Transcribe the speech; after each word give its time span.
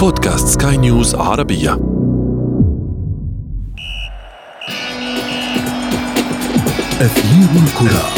بودكاست 0.00 0.62
سكاي 0.62 0.76
نيوز 0.76 1.14
عربية. 1.14 1.72
أثير 7.00 7.48
الكرة. 7.62 8.08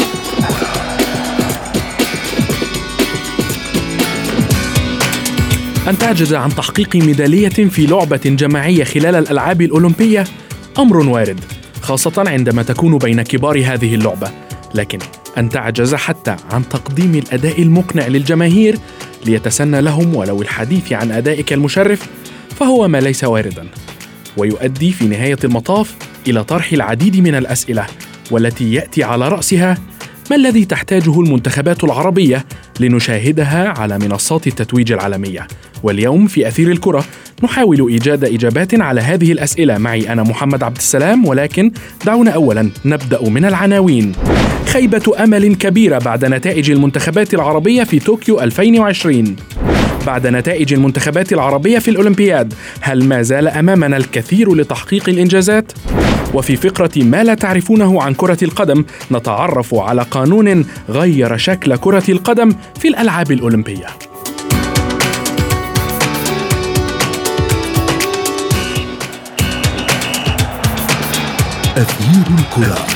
أن 5.89 5.97
تعجز 5.97 6.33
عن 6.33 6.49
تحقيق 6.49 6.95
ميدالية 6.95 7.49
في 7.49 7.85
لعبة 7.85 8.21
جماعية 8.25 8.83
خلال 8.83 9.15
الألعاب 9.15 9.61
الأولمبية 9.61 10.23
أمر 10.79 10.97
وارد 10.97 11.39
خاصة 11.81 12.23
عندما 12.27 12.63
تكون 12.63 12.97
بين 12.97 13.21
كبار 13.21 13.57
هذه 13.57 13.95
اللعبة. 13.95 14.31
لكن 14.73 14.99
أن 15.37 15.49
تعجز 15.49 15.95
حتى 15.95 16.35
عن 16.51 16.69
تقديم 16.69 17.15
الأداء 17.15 17.61
المقنع 17.61 18.07
للجماهير 18.07 18.77
ليتسنى 19.25 19.81
لهم 19.81 20.15
ولو 20.15 20.41
الحديث 20.41 20.93
عن 20.93 21.11
أدائك 21.11 21.53
المشرف 21.53 22.07
فهو 22.59 22.87
ما 22.87 22.97
ليس 22.97 23.23
واردا. 23.23 23.67
ويؤدي 24.37 24.91
في 24.91 25.05
نهاية 25.05 25.37
المطاف 25.43 25.95
إلى 26.27 26.43
طرح 26.43 26.73
العديد 26.73 27.17
من 27.17 27.35
الأسئلة 27.35 27.85
والتي 28.31 28.73
يأتي 28.73 29.03
على 29.03 29.29
رأسها 29.29 29.77
ما 30.29 30.35
الذي 30.35 30.65
تحتاجه 30.65 31.19
المنتخبات 31.19 31.83
العربية 31.83 32.45
لنشاهدها 32.79 33.69
على 33.69 33.99
منصات 33.99 34.47
التتويج 34.47 34.91
العالمية؟ 34.91 35.47
واليوم 35.83 36.27
في 36.27 36.47
أثير 36.47 36.71
الكرة 36.71 37.05
نحاول 37.43 37.89
إيجاد 37.89 38.23
إجابات 38.23 38.81
على 38.81 39.01
هذه 39.01 39.31
الأسئلة. 39.31 39.77
معي 39.77 40.11
أنا 40.11 40.23
محمد 40.23 40.63
عبد 40.63 40.77
السلام 40.77 41.25
ولكن 41.25 41.71
دعونا 42.05 42.31
أولا 42.31 42.69
نبدأ 42.85 43.29
من 43.29 43.45
العناوين. 43.45 44.11
خيبة 44.73 45.23
أمل 45.23 45.55
كبيرة 45.55 45.99
بعد 45.99 46.25
نتائج 46.25 46.71
المنتخبات 46.71 47.33
العربية 47.33 47.83
في 47.83 47.99
طوكيو 47.99 48.41
2020 48.41 49.35
بعد 50.05 50.27
نتائج 50.27 50.73
المنتخبات 50.73 51.33
العربية 51.33 51.79
في 51.79 51.91
الأولمبياد 51.91 52.53
هل 52.81 53.03
ما 53.03 53.21
زال 53.21 53.47
أمامنا 53.47 53.97
الكثير 53.97 54.55
لتحقيق 54.55 55.09
الإنجازات؟ 55.09 55.71
وفي 56.33 56.55
فقرة 56.55 56.91
ما 56.95 57.23
لا 57.23 57.33
تعرفونه 57.33 58.01
عن 58.01 58.13
كرة 58.13 58.37
القدم 58.43 58.85
نتعرف 59.11 59.75
على 59.75 60.01
قانون 60.11 60.65
غير 60.89 61.37
شكل 61.37 61.75
كرة 61.75 62.11
القدم 62.11 62.55
في 62.79 62.87
الألعاب 62.87 63.31
الأولمبية. 63.31 63.87
أثير 71.77 72.25
الكرة. 72.39 72.92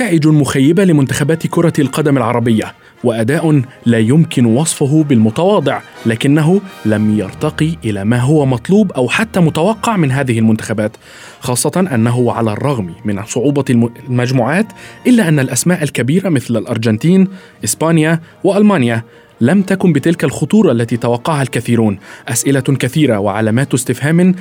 نتائج 0.00 0.28
مخيبة 0.28 0.84
لمنتخبات 0.84 1.46
كرة 1.46 1.72
القدم 1.78 2.16
العربية 2.16 2.74
وأداء 3.04 3.62
لا 3.86 3.98
يمكن 3.98 4.44
وصفه 4.44 5.04
بالمتواضع 5.04 5.80
لكنه 6.06 6.60
لم 6.84 7.18
يرتقي 7.18 7.76
إلى 7.84 8.04
ما 8.04 8.18
هو 8.18 8.46
مطلوب 8.46 8.92
أو 8.92 9.08
حتى 9.08 9.40
متوقع 9.40 9.96
من 9.96 10.12
هذه 10.12 10.38
المنتخبات 10.38 10.96
خاصة 11.40 11.88
أنه 11.94 12.32
على 12.32 12.52
الرغم 12.52 12.94
من 13.04 13.24
صعوبة 13.24 13.64
المجموعات 14.08 14.66
إلا 15.06 15.28
أن 15.28 15.38
الأسماء 15.38 15.82
الكبيرة 15.82 16.28
مثل 16.28 16.56
الأرجنتين 16.56 17.28
إسبانيا 17.64 18.20
وألمانيا 18.44 19.02
لم 19.40 19.62
تكن 19.62 19.92
بتلك 19.92 20.24
الخطورة 20.24 20.72
التي 20.72 20.96
توقعها 20.96 21.42
الكثيرون. 21.42 21.98
أسئلة 22.28 22.60
كثيرة 22.60 23.18
وعلامات 23.18 23.74
استفهام 23.74 24.34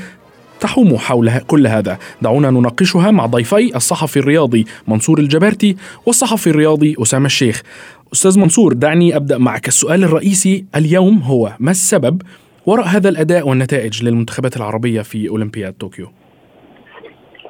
تحوم 0.60 0.98
حول 0.98 1.40
كل 1.48 1.68
هذا. 1.68 1.98
دعونا 2.22 2.50
نناقشها 2.50 3.11
مع 3.11 3.26
ضيفي 3.26 3.76
الصحفي 3.76 4.20
الرياضي 4.20 4.66
منصور 4.88 5.20
الجبارتي 5.20 5.76
والصحفي 6.06 6.48
الرياضي 6.48 6.95
أسامة 7.02 7.26
الشيخ. 7.26 7.61
أستاذ 8.14 8.39
منصور 8.39 8.73
دعني 8.73 9.16
أبدأ 9.16 9.38
معك. 9.38 9.67
السؤال 9.67 10.04
الرئيسي 10.04 10.66
اليوم 10.76 11.17
هو 11.17 11.52
ما 11.60 11.72
السبب 11.72 12.22
وراء 12.66 12.86
هذا 12.88 13.10
الأداء 13.10 13.50
والنتائج 13.50 14.04
للمنتخبات 14.04 14.58
العربية 14.58 15.02
في 15.02 15.30
أولمبياد 15.30 15.73
طوكيو؟ 15.73 16.08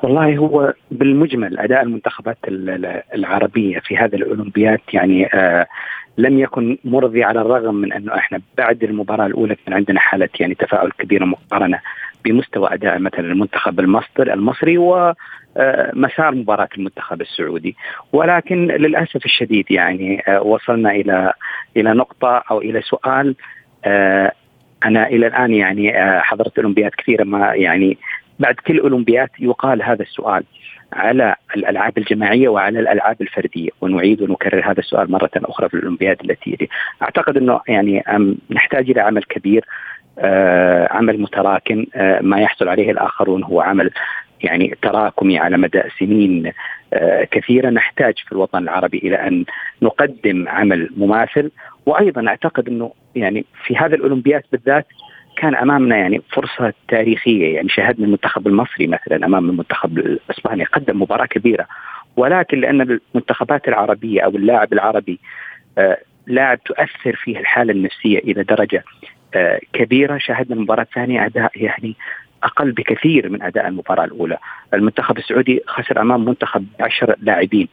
والله 0.04 0.38
هو 0.38 0.74
بالمجمل 0.92 1.60
أداء 1.60 1.82
المنتخبات 1.82 2.38
العربية 3.16 3.80
في 3.80 3.98
هذا 3.98 4.16
الأولمبياد 4.16 4.80
يعني 4.94 5.26
آه 5.34 5.68
لم 6.18 6.40
يكن 6.40 6.78
مرضي 6.84 7.24
على 7.24 7.42
الرغم 7.42 7.76
من 7.76 7.94
أنه 7.94 8.16
إحنا 8.16 8.42
بعد 8.58 8.84
المباراة 8.84 9.26
الأولى 9.26 9.56
كان 9.66 9.74
عندنا 9.74 10.00
حالة 10.00 10.30
يعني 10.40 10.56
تفاؤل 10.56 10.92
كبيره 10.92 11.26
مقارنه 11.26 11.80
بمستوى 12.26 12.74
أداء 12.74 13.00
مثلا 13.00 13.20
المنتخب 13.20 13.80
المصري 13.80 14.34
المصري 14.34 14.78
و 14.78 15.14
آه، 15.58 15.92
مسار 15.94 16.36
مباراة 16.36 16.70
المنتخب 16.78 17.22
السعودي. 17.22 17.76
ولكن 18.14 18.68
للأسف 18.68 19.26
الشديد 19.26 19.72
يعني 19.72 20.24
آه، 20.28 20.42
وصلنا 20.42 20.92
إلى 20.92 21.34
إلى 21.78 21.94
نقطة 21.94 22.44
أو 22.52 22.62
إلى 22.62 22.82
سؤال 22.82 23.36
آه، 23.86 24.32
أنا 24.86 25.08
إلى 25.08 25.28
الآن 25.28 25.54
يعني 25.54 25.94
حضرت 26.22 26.60
أولمبياد 26.60 26.92
كثيرة 26.98 27.24
ما 27.24 27.54
يعني 27.54 27.98
بعد 28.40 28.56
كل 28.56 28.80
أولمبياد 28.80 29.30
يقال 29.40 29.84
هذا 29.84 30.02
السؤال 30.02 30.44
على 30.94 31.36
الألعاب 31.56 31.98
الجماعية 31.98 32.50
وعلى 32.50 32.80
الألعاب 32.80 33.22
الفردية. 33.22 33.70
ونعيد 33.82 34.22
ونكرر 34.22 34.72
هذا 34.72 34.80
السؤال 34.80 35.12
مرة 35.12 35.32
أخرى 35.36 35.70
في 35.70 35.74
الأولمبياد 35.74 36.18
التي 36.24 36.50
يلي. 36.50 36.70
أعتقد 37.02 37.38
إنه 37.38 37.62
يعني 37.68 38.04
نحتاج 38.50 38.90
إلى 38.90 39.02
عمل 39.02 39.24
كبير 39.24 39.66
عمل 40.92 41.22
متراكم 41.22 41.86
آه، 41.96 42.20
ما 42.22 42.42
يحصل 42.42 42.68
عليه 42.68 42.92
الآخرون 42.92 43.44
هو 43.44 43.62
عمل 43.62 43.92
يعني 44.44 44.78
تراكمي 44.82 45.40
على 45.40 45.58
مدى 45.58 45.82
سنين. 46.00 46.52
آه، 46.94 47.24
كثيره 47.32 47.70
نحتاج 47.70 48.14
في 48.26 48.32
الوطن 48.32 48.64
العربي 48.64 48.98
إلى 48.98 49.16
أن 49.28 49.46
نقدم 49.82 50.48
عمل 50.48 50.90
مماثل. 50.98 51.52
وأيضا 51.86 52.28
أعتقد 52.28 52.68
إنه 52.68 52.92
يعني 53.16 53.46
في 53.66 53.78
هذا 53.78 53.96
الأولمبياد 53.96 54.44
بالذات 54.52 54.86
كان 55.38 55.56
أمامنا 55.56 55.98
يعني 55.98 56.22
فرصة 56.32 56.74
تاريخية. 56.88 57.56
يعني 57.56 57.70
شاهدنا 57.70 58.06
المنتخب 58.06 58.48
المصري 58.48 58.88
مثلا 58.88 59.26
أمام 59.26 59.50
المنتخب 59.50 59.98
الإسباني 59.98 60.64
قدم 60.64 61.02
مباراة 61.02 61.26
كبيرة. 61.26 61.68
ولكن 62.18 62.60
لأن 62.60 63.00
المنتخبات 63.16 63.68
العربية 63.68 64.22
أو 64.22 64.30
اللاعب 64.30 64.74
العربي 64.74 65.20
لاعب 66.28 66.64
تؤثر 66.64 67.16
فيه 67.16 67.40
الحالة 67.40 67.72
النفسية 67.74 68.20
إلى 68.20 68.44
درجة 68.44 68.78
آه، 68.78 69.19
كبيرة 69.74 70.18
شاهدنا 70.18 70.56
المباراه 70.56 70.84
الثانية 70.84 71.26
أداء 71.26 71.52
يعني 71.56 71.96
أقل 72.44 72.72
بكثير 72.72 73.30
من 73.30 73.42
أداء 73.42 73.68
المباراة 73.68 74.06
الأولى، 74.06 74.38
المنتخب 74.74 75.18
السعودي 75.18 75.64
خسر 75.68 76.02
أمام 76.02 76.26
منتخب 76.26 76.66
10 76.80 77.16
لاعبين. 77.22 77.68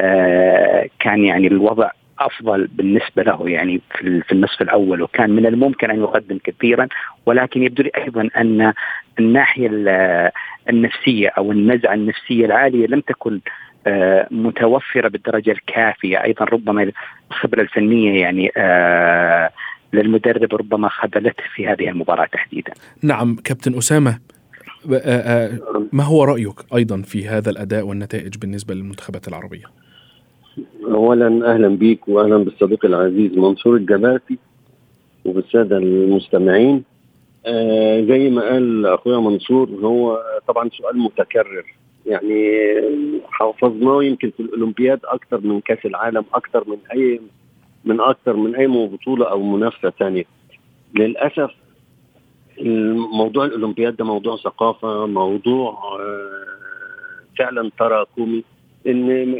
آه، 0.00 0.88
كان 0.98 1.24
يعني 1.24 1.46
الوضع 1.46 1.90
أفضل 2.18 2.66
بالنسبة 2.66 3.22
له 3.22 3.48
يعني 3.48 3.80
في 3.98 4.32
النصف 4.32 4.62
الأول 4.62 5.02
وكان 5.02 5.30
من 5.30 5.46
الممكن 5.46 5.90
أن 5.90 6.00
يقدم 6.00 6.38
كثيرا. 6.44 6.88
ولكن 7.26 7.62
يبدو 7.62 7.82
لي 7.82 7.90
أيضا 7.96 8.28
أن 8.36 8.72
الناحية 9.18 9.68
النفسية 10.68 11.28
أو 11.28 11.52
النزعة 11.52 11.94
النفسية 11.94 12.46
العالية 12.46 12.86
لم 12.86 13.00
تكن 13.00 13.40
آه، 13.86 14.28
متوفرة 14.30 15.08
بالدرجة 15.08 15.50
الكافية. 15.50 16.22
أيضا 16.24 16.44
ربما 16.44 16.92
الخبره 17.30 17.60
الفنية 17.60 18.20
يعني 18.20 18.52
للمدرب 19.92 20.54
ربما 20.54 20.88
خذلته 20.88 21.42
في 21.54 21.66
هذه 21.66 21.88
المباراة 21.88 22.26
تحديدا. 22.26 22.72
نعم 23.02 23.36
كابتن 23.44 23.74
أسامة 23.74 24.18
آه، 24.92 24.96
آه، 24.96 25.58
ما 25.92 26.04
هو 26.04 26.24
رأيك 26.24 26.54
أيضا 26.74 27.02
في 27.02 27.28
هذا 27.28 27.50
الأداء 27.50 27.86
والنتائج 27.86 28.38
بالنسبة 28.38 28.74
للمنتخبات 28.74 29.28
العربية؟ 29.28 29.64
أولا 30.84 31.54
أهلا 31.54 31.68
بك 31.68 32.08
وأهلا 32.08 32.36
بالصديق 32.36 32.84
العزيز 32.84 33.32
منصور 33.38 33.76
الجبارتي 33.76 34.38
وبالسادة 35.24 35.76
المستمعين. 35.76 36.84
آه 37.46 38.00
زي 38.00 38.30
ما 38.30 38.42
قال 38.42 38.86
أخويا 38.86 39.18
منصور 39.18 39.68
هو 39.70 40.22
طبعا 40.48 40.68
سؤال 40.68 40.98
متكرر. 40.98 41.64
يعني 42.06 42.62
حافظناه 43.30 44.04
يمكن 44.04 44.30
في 44.30 44.40
الأولمبياد 44.40 45.00
أكثر 45.04 45.40
من 45.40 45.60
كأس 45.60 45.86
العالم 45.86 46.24
أكثر 46.34 46.64
من 46.68 46.76
أي 46.92 47.20
من 47.84 48.00
أكثر 48.00 48.36
من 48.36 48.54
أي 48.56 48.66
بطولة 48.66 49.30
أو 49.30 49.42
منافسة 49.42 49.90
ثانية 49.90 50.24
للأسف 50.94 51.50
موضوع 53.12 53.44
الأولمبياد 53.44 53.96
ده 53.96 54.04
موضوع 54.04 54.36
ثقافة 54.36 55.06
موضوع 55.06 55.70
آه، 56.00 56.50
فعلا 57.38 57.70
تراكمي 57.78 58.44
إن 58.86 59.36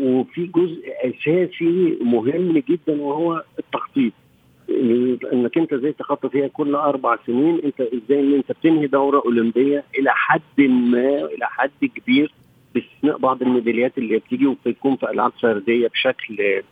وفي 0.00 0.46
جزء 0.46 0.82
أساسي 1.04 1.98
مهم 2.00 2.58
جدا 2.58 3.02
وهو 3.02 3.44
التخطيط. 3.58 4.12
إنك 5.32 5.58
أنت 5.58 5.72
إزاي 5.72 5.92
تخطط 5.92 6.26
فيها 6.26 6.48
كل 6.48 6.74
أربع 6.74 7.18
سنين 7.26 7.60
أنت 7.64 7.80
إزاي 7.80 8.20
إن 8.20 8.34
أنت 8.34 8.52
بتنهي 8.52 8.86
دورة 8.86 9.22
أولمبية 9.24 9.84
إلى 9.98 10.10
حد 10.10 10.60
ما 10.60 11.24
إلى 11.24 11.46
حد 11.46 11.84
كبير 11.96 12.32
باستثناء 12.74 13.18
بعض 13.18 13.42
الميداليات 13.42 13.98
اللي 13.98 14.18
بتيجي 14.18 14.46
وبتكون 14.46 14.96
في 14.96 15.10
ألعاب 15.10 15.32
فردية 15.42 15.88
بشكل 15.88 16.62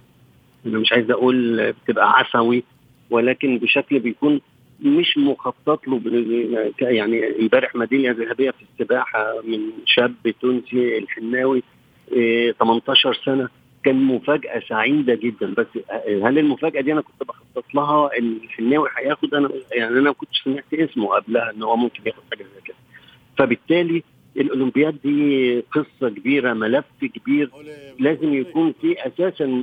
أنا 0.69 0.79
مش 0.79 0.93
عايز 0.93 1.11
أقول 1.11 1.73
بتبقى 1.73 2.11
عفوي 2.19 2.65
ولكن 3.11 3.59
بشكل 3.59 3.99
بيكون 3.99 4.41
مش 4.81 5.19
مخطط 5.19 5.88
له 5.88 6.00
يعني 6.81 7.41
امبارح 7.41 7.75
ميداليه 7.76 8.11
ذهبية 8.11 8.50
في 8.50 8.62
السباحة 8.73 9.35
من 9.44 9.59
شاب 9.87 10.15
تونسي 10.41 10.99
الحناوي 10.99 11.62
18 12.59 13.09
إيه، 13.09 13.25
سنة. 13.25 13.49
كان 13.85 13.97
مفاجأة 13.97 14.62
سعيدة 14.69 15.15
جدا. 15.15 15.55
بس 15.59 15.67
هل 16.23 16.38
المفاجأة 16.38 16.81
دي 16.81 16.93
أنا 16.93 17.00
كنت 17.00 17.29
بخطط 17.29 17.75
لها؟ 17.75 18.11
ان 18.19 18.38
الحناوي 18.44 18.88
هياخد 18.99 19.35
أنا 19.35 19.50
يعني 19.73 19.91
أنا 19.99 20.00
ما 20.00 20.12
كنتش 20.12 20.43
سمعت 20.44 20.64
اسمه 20.75 21.09
قبلها 21.09 21.50
إن 21.50 21.62
هو 21.62 21.76
ممكن 21.76 22.03
ياخد 22.06 22.23
حاجة 22.31 22.43
زي 22.43 22.61
كده. 22.64 22.76
فبالتالي 23.38 24.03
الأولمبياد 24.37 24.97
دي 25.05 25.61
قصة 25.61 26.09
كبيرة 26.09 26.53
ملف 26.53 26.85
كبير 27.00 27.50
لازم 27.99 28.35
يكون 28.35 28.75
في 28.81 29.06
أساسا 29.06 29.62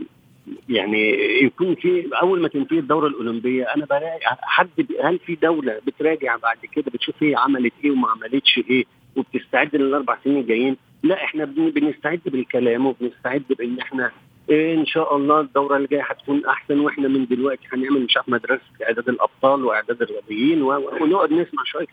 يعني 0.70 1.12
يكون 1.44 1.76
في 1.76 2.10
أول 2.22 2.42
ما 2.42 2.48
تنتهي 2.48 2.80
الدورة 2.80 3.08
الأولمبية 3.08 3.64
أنا 3.64 3.86
بلاقي 3.86 4.20
حد 4.42 4.70
هل 5.04 5.20
في 5.20 5.36
دولة 5.36 5.80
بتراجع 5.88 6.36
بعد 6.36 6.58
كده 6.74 6.86
بتشوف 6.94 7.16
هي 7.24 7.36
عملت 7.36 7.74
إيه 7.84 7.92
وما 7.92 8.08
عملتش 8.10 8.60
إيه 8.70 8.86
وبتستعد 9.16 9.76
للأربع 9.76 10.18
سنين 10.24 10.38
الجايين؟ 10.38 10.78
لا 11.04 11.24
إحنا 11.24 11.46
بنستعد 11.46 12.22
بالكلام 12.26 12.86
وبنستعد 12.86 13.44
بإن 13.60 13.80
إحنا 13.80 14.12
إيه 14.50 14.76
إن 14.76 14.86
شاء 14.86 15.16
الله 15.16 15.40
الدورة 15.42 15.78
اللي 15.78 15.88
جاية 15.88 16.04
هتكون 16.04 16.46
أحسن 16.46 16.80
وإحنا 16.80 17.08
من 17.08 17.26
دلوقتي 17.26 17.62
هنعمل 17.74 18.02
مش 18.02 18.18
عارف 18.18 18.30
مدرسة 18.30 18.62
إعداد 18.84 19.10
الأبطال 19.10 19.66
وإعداد 19.66 20.02
الرياضيين 20.02 20.62
ونقعد 20.62 21.34
نسمع 21.34 21.64
شوية 21.66 21.88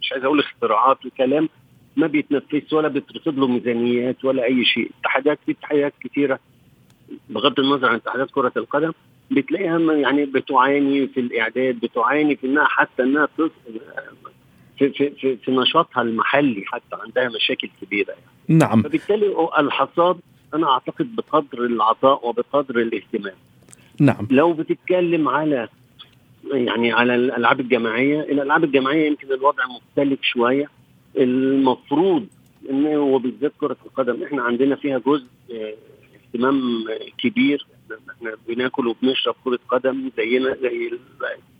مش 0.00 0.12
عايز 0.12 0.24
أقول 0.24 0.40
اختراعات 0.40 1.06
وكلام 1.06 1.48
ما 1.96 2.06
بيتنفذش 2.06 2.72
ولا 2.72 2.88
بيترصد 2.88 3.38
له 3.38 3.46
ميزانيات 3.46 4.24
ولا 4.24 4.44
أي 4.44 4.64
شيء 4.64 4.90
اتحادات 5.00 5.38
في 5.46 5.52
اتحادات 5.52 5.92
كثيره 6.04 6.38
بغض 7.30 7.60
النظر 7.60 7.88
عن 7.88 7.94
اتحادات 7.94 8.30
كرة 8.30 8.52
القدم 8.56 8.92
بتلاقيها 9.30 9.78
يعني 9.92 10.24
بتعاني 10.24 11.06
في 11.06 11.20
الإعداد 11.20 11.80
بتعاني 11.80 12.36
في 12.36 12.46
إنها 12.46 12.64
حتى 12.64 13.02
إنها 13.02 13.28
في 13.36 13.50
في 14.78 15.10
في, 15.10 15.36
في 15.36 15.50
نشاطها 15.50 16.02
المحلي 16.02 16.64
حتى 16.66 16.96
عندها 17.04 17.28
مشاكل 17.28 17.68
كبيرة 17.82 18.10
يعني. 18.10 18.58
نعم. 18.60 18.82
فبالتالي 18.82 19.48
الحصاد 19.58 20.18
أنا 20.54 20.70
أعتقد 20.70 21.16
بقدر 21.16 21.64
العطاء 21.64 22.28
وبقدر 22.28 22.78
الاهتمام. 22.78 23.34
نعم. 24.00 24.28
لو 24.30 24.52
بتتكلم 24.52 25.28
على 25.28 25.68
يعني 26.52 26.92
على 26.92 27.14
الألعاب 27.14 27.60
الجماعية 27.60 28.20
الألعاب 28.20 28.64
الجماعية 28.64 29.06
يمكن 29.06 29.32
الوضع 29.32 29.62
مختلف 29.66 30.18
شوية. 30.22 30.70
المفروض 31.18 32.26
ان 32.70 32.86
وبالذات 32.96 33.52
كرة 33.60 33.76
القدم 33.86 34.22
إحنا 34.22 34.42
عندنا 34.42 34.76
فيها 34.76 34.98
جزء 34.98 35.26
اهتمام 36.28 36.84
كبير. 37.18 37.66
إحنا 38.10 38.36
بناكل 38.48 38.86
وبنشرب 38.86 39.34
كرة 39.44 39.58
قدم 39.68 40.10
زينا 40.16 40.56
زي 40.62 40.90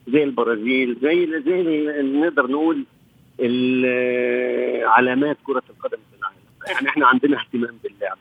زي 0.08 0.24
البرازيل 0.24 0.96
زي 1.02 1.42
زي 1.42 1.62
نقدر 2.02 2.46
نقول 2.46 2.84
علامات 4.84 5.36
كرة 5.46 5.62
القدم 5.70 5.98
في 6.10 6.18
العالم. 6.18 6.36
يعني 6.66 6.88
إحنا 6.88 7.06
عندنا 7.06 7.40
اهتمام 7.40 7.78
باللعبة. 7.84 8.20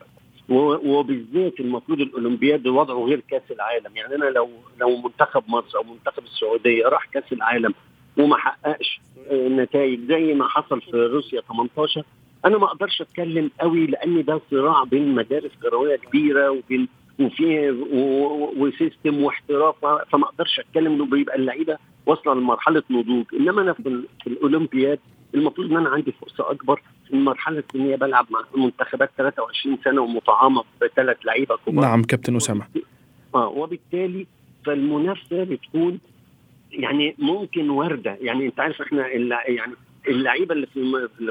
وبالذات 0.88 1.60
المفروض 1.60 2.00
الأولمبياد 2.00 2.66
وضعه 2.66 3.04
غير 3.04 3.20
كأس 3.30 3.42
العالم. 3.50 3.96
يعني 3.96 4.14
أنا 4.14 4.24
لو 4.24 4.50
لو 4.80 4.96
منتخب 4.96 5.42
مصر 5.48 5.78
أو 5.78 5.82
منتخب 5.82 6.22
السعودية 6.24 6.86
راح 6.86 7.06
كأس 7.06 7.32
العالم 7.32 7.74
وما 8.16 8.36
حققش 8.36 9.00
نتائج 9.32 10.00
زي 10.08 10.34
ما 10.34 10.48
حصل 10.48 10.80
في 10.80 10.90
روسيا 10.90 11.40
18 11.40 12.02
أنا 12.44 12.58
ما 12.58 12.64
أقدرش 12.64 13.00
أتكلم 13.00 13.50
قوي 13.60 13.86
لأن 13.86 14.24
ده 14.24 14.40
صراع 14.50 14.84
بين 14.84 15.14
مدارس 15.14 15.50
كرويه 15.62 15.96
كبيرة 15.96 16.50
وبين 16.50 16.88
وفي 17.20 17.70
وسيستم 18.56 19.22
واحتراف 19.22 19.74
فما 19.80 20.24
أقدرش 20.24 20.60
أتكلم 20.60 20.92
إنه 20.92 21.06
بيبقى 21.06 21.36
اللعيبة 21.36 21.78
واصلة 22.06 22.34
لمرحلة 22.34 22.82
نضوج. 22.90 23.24
إنما 23.34 23.62
أنا 23.62 23.72
في, 23.72 24.04
الأولمبياد 24.26 24.98
المفروض 25.34 25.70
إن 25.70 25.76
أنا 25.76 25.88
عندي 25.88 26.12
فرصة 26.12 26.50
أكبر 26.50 26.82
في 27.08 27.16
مرحله 27.16 27.62
إن 27.74 27.80
هي 27.80 27.96
بلعب 27.96 28.26
مع 28.30 28.44
منتخبات 28.64 29.10
23 29.18 29.78
سنة 29.84 30.02
ومطعمه 30.02 30.64
بثلاث 30.82 31.16
لعيبة 31.24 31.56
كبار. 31.66 31.84
نعم 31.84 32.02
كابتن 32.02 32.36
أسامة. 32.36 32.66
آه 33.34 33.48
وبالتالي 33.48 34.26
فالمنافسة 34.66 35.44
بتكون 35.44 35.98
يعني 36.72 37.14
ممكن 37.18 37.70
وردة. 37.70 38.16
يعني 38.20 38.46
أنت 38.46 38.60
عارف 38.60 38.82
إحنا 38.82 39.08
يعني 39.08 39.72
اللعيبة 40.08 40.54
اللي 40.54 40.66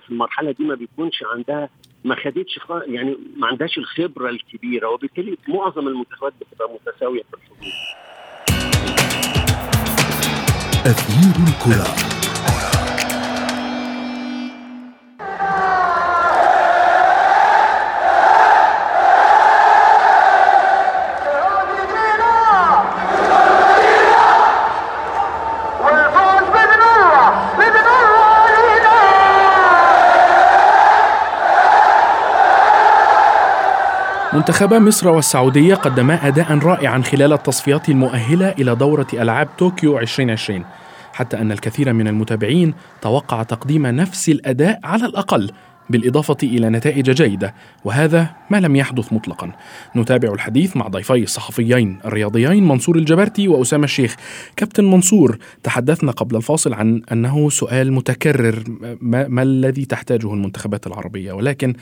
في 0.01 0.09
المرحلة 0.09 0.51
دي 0.51 0.63
ما 0.63 0.75
بيكونش 0.75 1.23
عندها 1.35 1.69
ما 2.03 2.15
خدتش 2.15 2.59
يعني 2.87 3.17
ما 3.37 3.47
عندهاش 3.47 3.77
الخبرة 3.77 4.29
الكبيرة 4.29 4.87
وبالتالي 4.89 5.37
معظم 5.47 5.87
المنتخبات 5.87 6.33
بتبقى 6.41 6.69
متساوية 6.73 7.21
في 7.23 7.33
الحضور. 7.33 7.73
أثير 10.85 11.43
الكرة 11.47 11.87
منتخبا 34.47 34.79
مصر 34.79 35.07
والسعودية 35.07 35.75
قدما 35.75 36.27
أداء 36.27 36.57
رائعا 36.57 37.01
خلال 37.01 37.33
التصفيات 37.33 37.89
المؤهلة 37.89 38.49
إلى 38.49 38.75
دورة 38.75 39.07
ألعاب 39.13 39.47
طوكيو 39.57 39.99
2020 39.99 40.65
حتى 41.13 41.37
أن 41.37 41.51
الكثير 41.51 41.93
من 41.93 42.07
المتابعين 42.07 42.73
توقع 43.01 43.43
تقديم 43.43 43.87
نفس 43.87 44.29
الأداء 44.29 44.79
على 44.83 45.05
الأقل. 45.05 45.51
بالإضافة 45.89 46.37
إلى 46.43 46.69
نتائج 46.69 47.11
جيدة 47.11 47.53
وهذا 47.85 48.29
ما 48.49 48.57
لم 48.57 48.75
يحدث 48.75 49.13
مطلقا. 49.13 49.51
نتابع 49.95 50.33
الحديث 50.33 50.77
مع 50.77 50.87
ضيفي 50.87 51.23
الصحفيين 51.23 51.99
الرياضيين 52.05 52.67
منصور 52.67 52.95
الجبرتي 52.95 53.47
وأسامة 53.47 53.83
الشيخ. 53.83 54.15
كابتن 54.55 54.85
منصور 54.85 55.37
تحدثنا 55.63 56.11
قبل 56.11 56.35
الفاصل 56.35 56.73
عن 56.73 57.01
أنه 57.11 57.49
سؤال 57.49 57.93
متكرر 57.93 58.63
ما, 59.01 59.27
ما 59.27 59.41
الذي 59.43 59.85
تحتاجه 59.85 60.33
المنتخبات 60.33 60.87
العربية؟ 60.87 61.31
ولكن 61.33 61.73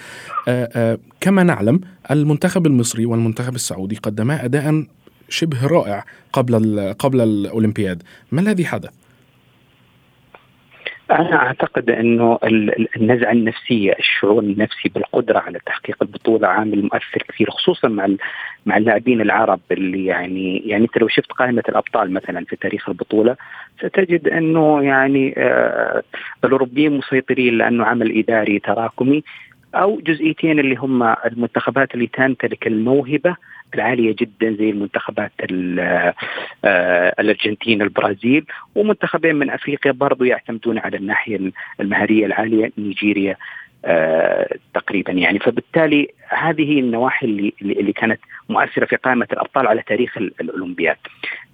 آآ 0.47 0.69
آآ 0.73 0.97
كما 1.21 1.43
نعلم 1.43 1.81
المنتخب 2.11 2.67
المصري 2.67 3.05
والمنتخب 3.05 3.55
السعودي 3.55 3.95
قدما 3.95 4.45
أداء 4.45 4.85
شبه 5.29 5.67
رائع 5.67 6.05
قبل 6.33 6.93
قبل 6.99 7.21
الأولمبياد. 7.21 8.03
ما 8.31 8.41
الذي 8.41 8.65
حدث؟ 8.65 9.04
أنا 11.11 11.35
أعتقد 11.35 11.89
إنه 11.89 12.39
النزعة 12.97 13.31
النفسية، 13.31 13.95
الشعور 13.99 14.43
النفسي 14.43 14.89
بالقدرة 14.89 15.39
على 15.39 15.59
تحقيق 15.65 15.97
البطولة 16.01 16.47
عامل 16.47 16.83
مؤثر 16.83 17.23
كثير 17.29 17.49
خصوصا 17.51 17.87
مع 17.87 18.07
مع 18.65 18.77
اللاعبين 18.77 19.21
العرب 19.21 19.59
اللي 19.71 20.05
يعني 20.05 20.57
يعني 20.57 20.83
أنت 20.83 20.97
لو 20.97 21.07
شفت 21.07 21.31
قائمة 21.31 21.63
الأبطال 21.69 22.13
مثلا 22.13 22.45
في 22.45 22.55
تاريخ 22.55 22.89
البطولة 22.89 23.35
ستجد 23.79 24.27
إنه 24.27 24.83
يعني 24.83 25.33
آه 25.37 26.03
الأوروبيين 26.43 26.97
مسيطرين 26.97 27.57
لأنه 27.57 27.85
عمل 27.85 28.17
إداري 28.17 28.59
تراكمي 28.59 29.23
أو 29.75 30.01
جزئيتين 30.05 30.59
اللي 30.59 30.75
هم 30.75 31.03
المنتخبات 31.03 31.93
اللي 31.93 32.07
تمتلك 32.07 32.67
الموهبة 32.67 33.35
العالية 33.73 34.15
جدا 34.19 34.55
زي 34.55 34.69
المنتخبات 34.69 35.31
آه، 35.41 36.13
الأرجنتين 37.19 37.81
البرازيل 37.81 38.45
ومنتخبين 38.75 39.35
من 39.35 39.49
أفريقيا 39.49 39.91
برضو 39.91 40.23
يعتمدون 40.23 40.77
على 40.77 40.97
الناحية 40.97 41.39
المهاريه 41.79 42.25
العالية 42.25 42.71
نيجيريا 42.77 43.37
آه، 43.85 44.57
تقريبا 44.73 45.11
يعني 45.11 45.39
فبالتالي 45.39 46.07
هذه 46.29 46.79
النواحي 46.79 47.25
اللي 47.25 47.53
اللي 47.61 47.93
كانت 47.93 48.19
مؤثرة 48.49 48.85
في 48.85 48.95
قائمة 48.95 49.27
الأبطال 49.33 49.67
على 49.67 49.81
تاريخ 49.81 50.17
الأولمبياد. 50.17 50.97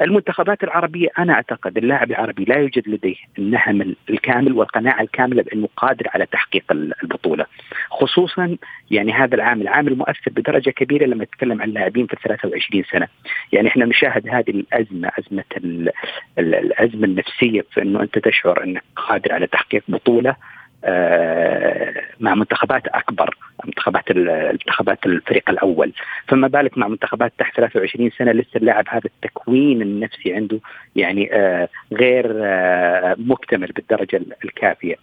المنتخبات 0.01 0.63
العربية 0.63 1.09
أنا 1.19 1.33
أعتقد 1.33 1.77
اللاعب 1.77 2.11
العربي 2.11 2.45
لا 2.45 2.55
يوجد 2.55 2.89
لديه 2.89 3.15
النهم 3.37 3.95
الكامل 4.09 4.53
والقناعة 4.53 5.01
الكاملة 5.01 5.43
بأنه 5.43 5.69
قادر 5.77 6.07
على 6.13 6.25
تحقيق 6.25 6.63
البطولة. 6.71 7.45
خصوصا 7.89 8.57
يعني 8.91 9.13
هذا 9.13 9.35
العامل 9.35 9.67
عامل 9.67 9.97
مؤثر 9.97 10.31
بدرجة 10.31 10.69
كبيرة 10.69 11.05
لما 11.05 11.23
نتكلم 11.23 11.61
عن 11.61 11.69
لاعبين 11.69 12.07
في 12.07 12.15
23 12.23 12.83
سنة. 12.91 13.07
يعني 13.51 13.67
إحنا 13.67 13.85
نشاهد 13.85 14.27
هذه 14.29 14.49
الأزمة 14.49 15.11
أزمة 15.19 15.43
الأزمة 16.37 17.05
النفسية 17.05 17.65
في 17.71 17.81
إنه 17.81 18.01
أنت 18.01 18.19
تشعر 18.19 18.63
إنك 18.63 18.83
قادر 18.95 19.33
على 19.33 19.47
تحقيق 19.47 19.83
بطولة 19.87 20.35
مع 22.19 22.35
منتخبات 22.35 22.87
أكبر 22.87 23.37
منتخبات 23.65 24.11
منتخبات 24.51 25.05
الفريق 25.05 25.49
الأول. 25.49 25.93
فما 26.27 26.47
بالك 26.47 26.77
مع 26.77 26.87
منتخبات 26.87 27.33
تحت 27.37 27.55
23 27.55 28.09
سنة 28.17 28.31
لسه 28.31 28.49
اللاعب 28.55 28.85
هذا 28.89 29.05
التكوين 29.05 29.81
النفسي 29.81 30.33
عنده 30.33 30.59
يعني 30.95 31.33
آه، 31.33 31.69
غير 31.93 32.31
آه، 32.43 33.15
مكتمل 33.19 33.67
بالدرجة 33.67 34.21
الكافية. 34.45 34.95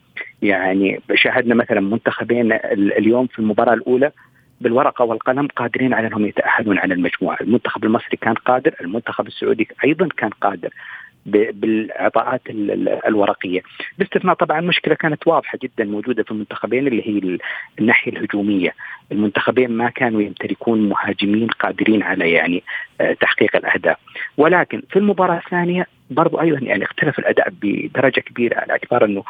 يعني 0.42 1.00
شاهدنا 1.14 1.54
مثلا 1.54 1.80
منتخبين 1.80 2.52
اليوم 2.72 3.26
في 3.26 3.38
المباراة 3.38 3.74
الأولى 3.74 4.12
بالورقة 4.60 5.04
والقلم 5.04 5.46
قادرين 5.46 5.94
على 5.94 6.06
أنهم 6.06 6.26
يتأهلون 6.26 6.78
على 6.78 6.94
المجموعة، 6.94 7.38
المنتخب 7.40 7.84
المصري 7.84 8.16
كان 8.20 8.34
قادر، 8.34 8.74
المنتخب 8.80 9.26
السعودي 9.26 9.68
أيضا 9.84 10.08
كان 10.16 10.30
قادر، 10.30 10.70
بالإعطاءات 11.26 12.40
الورقية. 13.08 13.60
باستثناء 13.98 14.34
طبعا 14.34 14.60
مشكلة 14.60 14.94
كانت 14.94 15.26
واضحة 15.26 15.58
جدا 15.62 15.84
موجودة 15.84 16.22
في 16.22 16.30
المنتخبين 16.30 16.86
اللي 16.86 17.08
هي 17.08 17.38
الناحية 17.78 18.12
الهجومية. 18.12 18.74
المنتخبين 19.12 19.70
ما 19.70 19.90
كانوا 19.90 20.22
يمتلكون 20.22 20.88
مهاجمين 20.88 21.46
قادرين 21.46 22.02
على 22.02 22.32
يعني 22.32 22.62
آه، 23.00 23.12
تحقيق 23.12 23.56
الأهداف. 23.56 23.96
ولكن 24.36 24.82
في 24.90 24.98
المباراة 24.98 25.38
الثانية 25.38 25.86
برضو 26.10 26.40
أيضا 26.40 26.58
يعني 26.58 26.84
اختلف 26.84 27.18
الأداء 27.18 27.48
بدرجة 27.62 28.20
كبيرة 28.20 28.60
على 28.60 28.72
اعتبار 28.72 29.04
إنه 29.04 29.24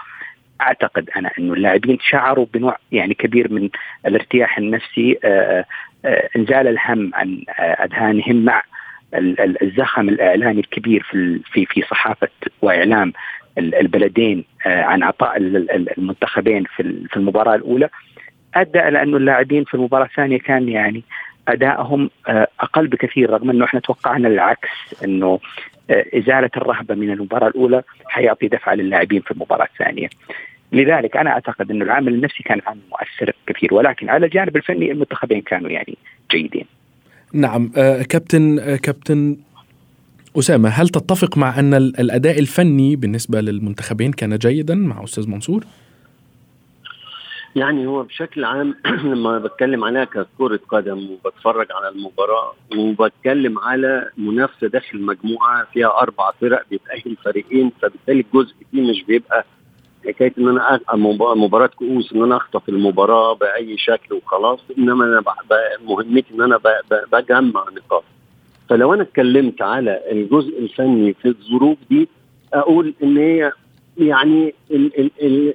أعتقد 0.61 1.11
أنا 1.17 1.31
إنه 1.39 1.53
اللاعبين 1.53 1.99
شعروا 2.01 2.47
بنوع 2.55 2.77
يعني 2.93 3.15
كبير 3.15 3.53
من 3.53 3.69
الارتياح 4.07 4.59
النفسي 4.59 5.19
آه، 5.25 5.65
آه، 6.05 6.29
إنزال 6.37 6.69
الهم 6.69 7.11
عن 7.15 7.43
أذهانهم 7.59 8.45
مع 8.45 8.63
الزخم 9.63 10.09
الإعلامي 10.09 10.61
الكبير 10.61 11.03
في 11.11 11.41
في 11.53 11.67
في 11.67 11.83
صحافة 11.83 12.29
وإعلام 12.63 13.13
البلدين 13.59 14.45
عن 14.67 15.03
عطاء 15.03 15.37
المنتخبين 15.37 16.65
في 17.09 17.17
المباراة 17.17 17.55
الأولى 17.55 17.89
أدى 18.55 18.89
إلى 18.89 19.03
انه 19.03 19.17
اللاعبين 19.17 19.65
في 19.65 19.75
المباراة 19.75 20.05
الثانية 20.05 20.39
كان 20.39 20.69
يعني 20.69 21.03
أدائهم 21.49 22.11
آه، 22.29 22.49
أقل 22.61 22.87
بكثير 22.87 23.31
رغم 23.31 23.51
أنه 23.51 23.65
إحنا 23.65 23.81
توقعنا 23.81 24.29
العكس 24.29 24.69
إنه 25.05 25.41
آه، 25.91 26.05
إزالة 26.15 26.51
الرهبة 26.57 26.95
من 26.95 27.11
المباراة 27.11 27.49
الأولى 27.49 27.83
حيعطي 28.07 28.49
دفعة 28.49 28.75
للاعبين 28.75 29.21
في 29.21 29.31
المباراة 29.31 29.65
الثانية. 29.65 30.09
لذلك 30.73 31.17
أنا 31.17 31.31
أعتقد 31.31 31.71
انه 31.71 31.85
العامل 31.85 32.15
النفسي 32.15 32.43
كان 32.43 32.61
عامل 32.67 32.81
مؤثر 32.91 33.33
كثير 33.47 33.75
ولكن 33.75 34.11
على 34.11 34.27
الجانب 34.27 34.57
الفني 34.57 34.93
المنتخبين 34.93 35.41
كانوا 35.41 35.71
يعني 35.71 35.99
جيدين. 36.31 36.67
نعم 37.33 37.71
آه 37.77 38.03
كابتن 38.03 38.59
آه 38.59 38.77
كابتن 38.77 39.37
أسامة 40.39 40.69
هل 40.69 40.89
تتفق 40.89 41.39
مع 41.39 41.59
أن 41.59 41.75
الأداء 41.75 42.39
الفني 42.39 42.97
بالنسبة 42.97 43.41
للمنتخبين 43.41 44.13
كان 44.13 44.37
جيدا 44.37 44.75
مع 44.75 45.05
أستاذ 45.05 45.29
منصور؟ 45.29 45.65
يعني 47.57 47.87
هو 47.87 48.03
بشكل 48.03 48.45
عام 48.45 48.75
لما 49.13 49.39
بتكلم 49.39 49.85
عليها 49.85 50.05
ككرة 50.05 50.61
قدم 50.69 51.11
وبتفرج 51.11 51.67
على 51.71 51.89
المباراة 51.89 52.55
وبتكلم 52.77 53.59
على 53.59 54.11
منافسة 54.17 54.67
داخل 54.67 55.03
مجموعة 55.03 55.67
فيها 55.73 55.99
أربع 56.03 56.31
فرق 56.41 56.63
بيتأهل 56.71 57.17
فريقين 57.25 57.73
فبالتالي 57.83 58.21
الجزء 58.21 58.55
فيه 58.71 58.91
مش 58.91 59.05
بيبقى 59.05 59.45
حكاية 60.07 60.33
إن 60.39 60.49
أنا 60.49 60.81
مباراة 61.35 61.67
كؤوس 61.67 62.13
إن 62.13 62.23
أنا 62.23 62.37
أخطف 62.37 62.69
المباراة 62.69 63.33
بأي 63.35 63.79
شكل 63.79 64.15
وخلاص 64.15 64.61
إنما 64.79 65.05
أنا 65.05 65.23
مهمتي 65.85 66.35
إن 66.35 66.43
أنا 66.43 66.61
بجمع 67.13 67.65
نقاط. 67.77 68.05
فلو 68.69 68.95
أنا 68.95 69.03
اتكلمت 69.03 69.63
على 69.63 70.01
الجزء 70.11 70.59
الفني 70.59 71.13
في 71.15 71.29
الظروف 71.29 71.79
دي 71.91 72.09
أقول 72.55 72.95
إن 73.03 73.17
هي 73.17 73.53
يعني 73.99 74.55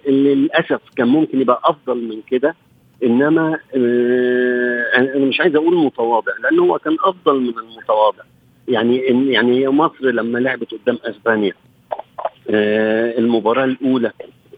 للأسف 0.07 0.81
كان 0.95 1.07
ممكن 1.07 1.41
يبقى 1.41 1.61
أفضل 1.65 2.07
من 2.07 2.21
كده 2.29 2.55
إنما 3.03 3.59
آه 3.75 4.83
أنا 4.97 5.25
مش 5.25 5.39
عايز 5.41 5.55
أقول 5.55 5.75
متواضع 5.75 6.31
لأن 6.43 6.59
هو 6.59 6.79
كان 6.79 6.97
أفضل 7.03 7.39
من 7.41 7.53
المتواضع. 7.59 8.23
يعني 8.67 8.97
يعني 9.31 9.67
مصر 9.67 10.05
لما 10.05 10.39
لعبت 10.39 10.71
قدام 10.73 10.97
أسبانيا. 11.03 11.53
المباراة 12.49 13.63
الأولى. 13.65 14.11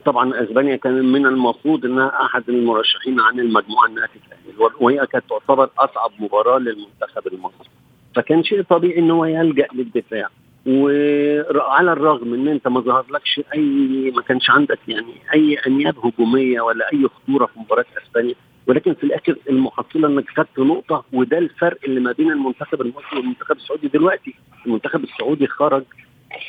طبعا 0.06 0.44
أسبانيا 0.44 0.76
كان 0.76 1.06
من 1.12 1.26
المفروض 1.26 1.86
إنها 1.86 2.22
أحد 2.26 2.44
المرشحين 2.50 3.20
عن 3.20 3.40
المجموعة 3.40 3.88
إنها 3.88 4.08
تتأهل 4.08 4.72
وهي 4.80 5.08
كانت 5.08 5.26
تعتبر 5.30 5.70
أصعب 5.80 6.12
مباراة 6.20 6.60
للمنتخب 6.60 7.28
المصري. 7.34 7.70
فكان 8.16 8.44
شيء 8.44 8.62
طبيعي 8.62 9.00
إن 9.00 9.12
هو 9.12 9.26
يلجأ 9.26 9.68
للدفاع. 9.74 10.30
وعلى 10.68 11.92
الرغم 11.92 12.34
إن 12.34 12.48
أنت 12.48 12.68
ما 12.68 12.80
ظهرلكش 12.80 13.42
أي 13.56 14.12
ما 14.16 14.22
كانش 14.22 14.50
عندك 14.50 14.80
يعني 14.88 15.14
أي 15.34 15.58
أنياب 15.68 15.96
هجومية 16.06 16.62
ولا 16.62 16.94
أي 16.94 17.08
خطورة 17.08 17.46
في 17.46 17.60
مباراة 17.60 17.86
أسبانيا 18.04 18.36
ولكن 18.68 18.94
في 18.94 19.04
الآخر 19.04 19.36
المحصلة 19.50 20.08
إنك 20.08 20.30
خدت 20.38 20.60
نقطة 20.60 21.04
وده 21.14 21.38
الفرق 21.38 21.78
اللي 21.88 22.00
ما 22.00 22.12
بين 22.12 22.32
المنتخب 22.32 22.82
المصري 22.82 23.18
والمنتخب 23.18 23.56
السعودي 23.56 23.88
دلوقتي. 23.88 24.36
المنتخب 24.66 25.04
السعودي 25.04 25.48
خرج 25.48 25.84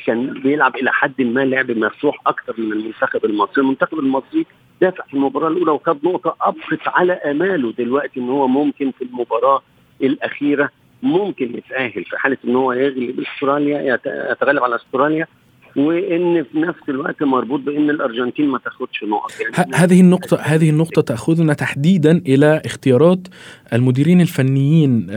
كان 0.05 0.41
بيلعب 0.41 0.75
إلى 0.75 0.91
حد 0.91 1.21
ما 1.21 1.45
لعب 1.45 1.71
مفتوح 1.71 2.21
أكثر 2.27 2.53
من 2.57 2.71
المنتخب 2.71 3.25
المصري، 3.25 3.61
المنتخب 3.61 3.99
المصري 3.99 4.45
دافع 4.81 5.03
في 5.05 5.13
المباراة 5.13 5.47
الأولى 5.47 5.71
وخد 5.71 5.97
نقطة 6.03 6.35
ابقت 6.41 6.87
على 6.87 7.13
آماله. 7.13 7.73
دلوقتي 7.77 8.19
إن 8.19 8.29
هو 8.29 8.47
ممكن 8.47 8.91
في 8.91 9.03
المباراة 9.03 9.61
الأخيرة 10.01 10.69
ممكن 11.03 11.57
يتأهل 11.57 12.03
في 12.03 12.17
حالة 12.17 12.37
إن 12.45 12.55
هو 12.55 12.73
يغلب 12.73 13.19
أستراليا 13.19 13.99
يتغلب 14.31 14.63
على 14.63 14.75
أستراليا 14.75 15.27
وإن 15.75 16.43
في 16.43 16.59
نفس 16.59 16.79
الوقت 16.89 17.23
مربوط 17.23 17.59
بإن 17.59 17.89
الأرجنتين 17.89 18.47
ما 18.47 18.57
تاخدش 18.57 19.03
نقط. 19.03 19.31
يعني 19.39 19.75
هذه 19.75 20.01
النقطه 20.01 20.37
هذه 20.37 20.69
النقطة 20.69 21.01
تأخذنا 21.01 21.53
تحديدا 21.53 22.21
إلى 22.27 22.61
اختيارات 22.65 23.27
المديرين 23.73 24.21
الفنيين 24.21 25.07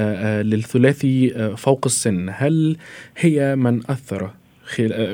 للثلاثي 0.42 1.30
فوق 1.56 1.80
السن. 1.86 2.26
هل 2.32 2.76
هي 3.18 3.56
من 3.56 3.80
أثر 3.90 4.30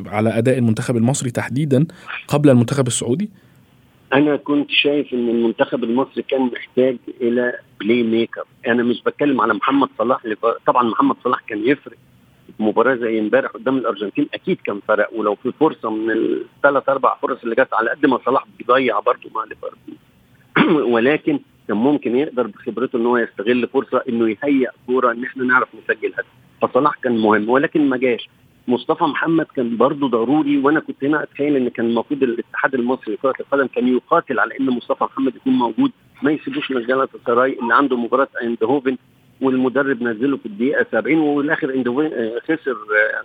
على 0.07 0.39
أداء 0.39 0.59
المنتخب 0.59 0.97
المصري 0.97 1.31
تحديدا 1.31 1.87
قبل 2.29 2.51
المنتخب 2.51 2.87
السعودي؟ 2.87 3.31
أنا 4.13 4.37
كنت 4.37 4.71
شايف 4.71 5.13
إن 5.15 5.29
المنتخب 5.29 5.85
المصري 5.85 6.23
كان 6.23 6.41
محتاج 6.41 6.97
إلى 7.21 7.53
playmaker 7.81 8.45
أنا 8.67 8.83
مش 8.83 9.03
بتكلم 9.03 9.41
على 9.41 9.55
محمد 9.55 9.89
صلاح 9.99 10.23
طبعا 10.67 10.83
محمد 10.83 11.17
صلاح 11.25 11.41
كان 11.41 11.69
يفرق 11.69 11.97
مباراة 12.59 12.95
زي 12.95 13.19
امبارح 13.19 13.51
قدام 13.51 13.79
الأرجنتين 13.79 14.29
أكيد 14.35 14.59
كان 14.65 14.81
فرق 14.89 15.11
ولو 15.15 15.35
في 15.35 15.53
فرصة 15.61 15.91
من 15.91 16.11
الثلاث 16.11 16.89
أربع 16.89 17.17
فرص 17.23 17.43
اللي 17.43 17.55
جت 17.55 17.75
على 17.75 17.91
قد 17.91 18.07
ما 18.07 18.19
صلاح 18.27 18.45
بيضيع 18.59 19.01
برضه 19.01 19.31
مع 19.35 19.45
ليفربول. 19.45 19.97
ولكن 20.95 21.41
كان 21.69 21.77
ممكن 21.77 22.17
يقدر 22.17 22.47
بخبرته 22.47 22.97
إن 22.97 23.07
هو 23.07 23.17
يستغل 23.17 23.69
فرصة 23.69 24.03
إنه 24.09 24.29
يهيئ 24.29 24.71
كورة 24.87 25.13
إن 25.13 25.25
إحنا 25.25 25.45
نعرف 25.45 25.69
نسجل 25.75 26.13
هدف 26.15 26.27
فصلاح 26.63 26.95
كان 27.03 27.19
مهم 27.19 27.49
ولكن 27.49 27.89
ما 27.89 27.97
جاش. 27.97 28.29
مصطفى 28.69 29.05
محمد 29.05 29.47
كان 29.57 29.77
برضه 29.77 30.09
ضروري 30.09 30.59
وأنا 30.59 30.81
كنت 30.81 31.05
هنا 31.05 31.23
أتخيل 31.23 31.57
إن 31.57 31.69
كان 31.69 31.87
المفروض 31.87 32.23
الاتحاد 32.23 32.75
المصري 32.75 33.15
لكرة 33.15 33.35
القدم 33.41 33.67
كان 33.67 33.89
يقاتل 33.89 34.41
على 34.41 34.55
إن 34.61 34.67
مصطفى 34.71 35.05
محمد 35.05 35.37
يكون 35.37 35.53
موجود. 35.53 35.93
ما 36.23 36.31
يسيبوش 36.31 36.71
من 36.71 36.77
السراي 36.77 37.59
اللي 37.63 37.75
عنده 37.75 37.97
مباراة 37.97 38.29
ايندهوفن 38.43 38.97
والمدرب 39.41 40.03
نزله 40.03 40.37
في 40.37 40.47
الدقيقة 40.47 40.87
70 40.93 41.19
والآخر 41.19 41.71
ايندهوفن 41.71 42.11
خسر 42.45 42.77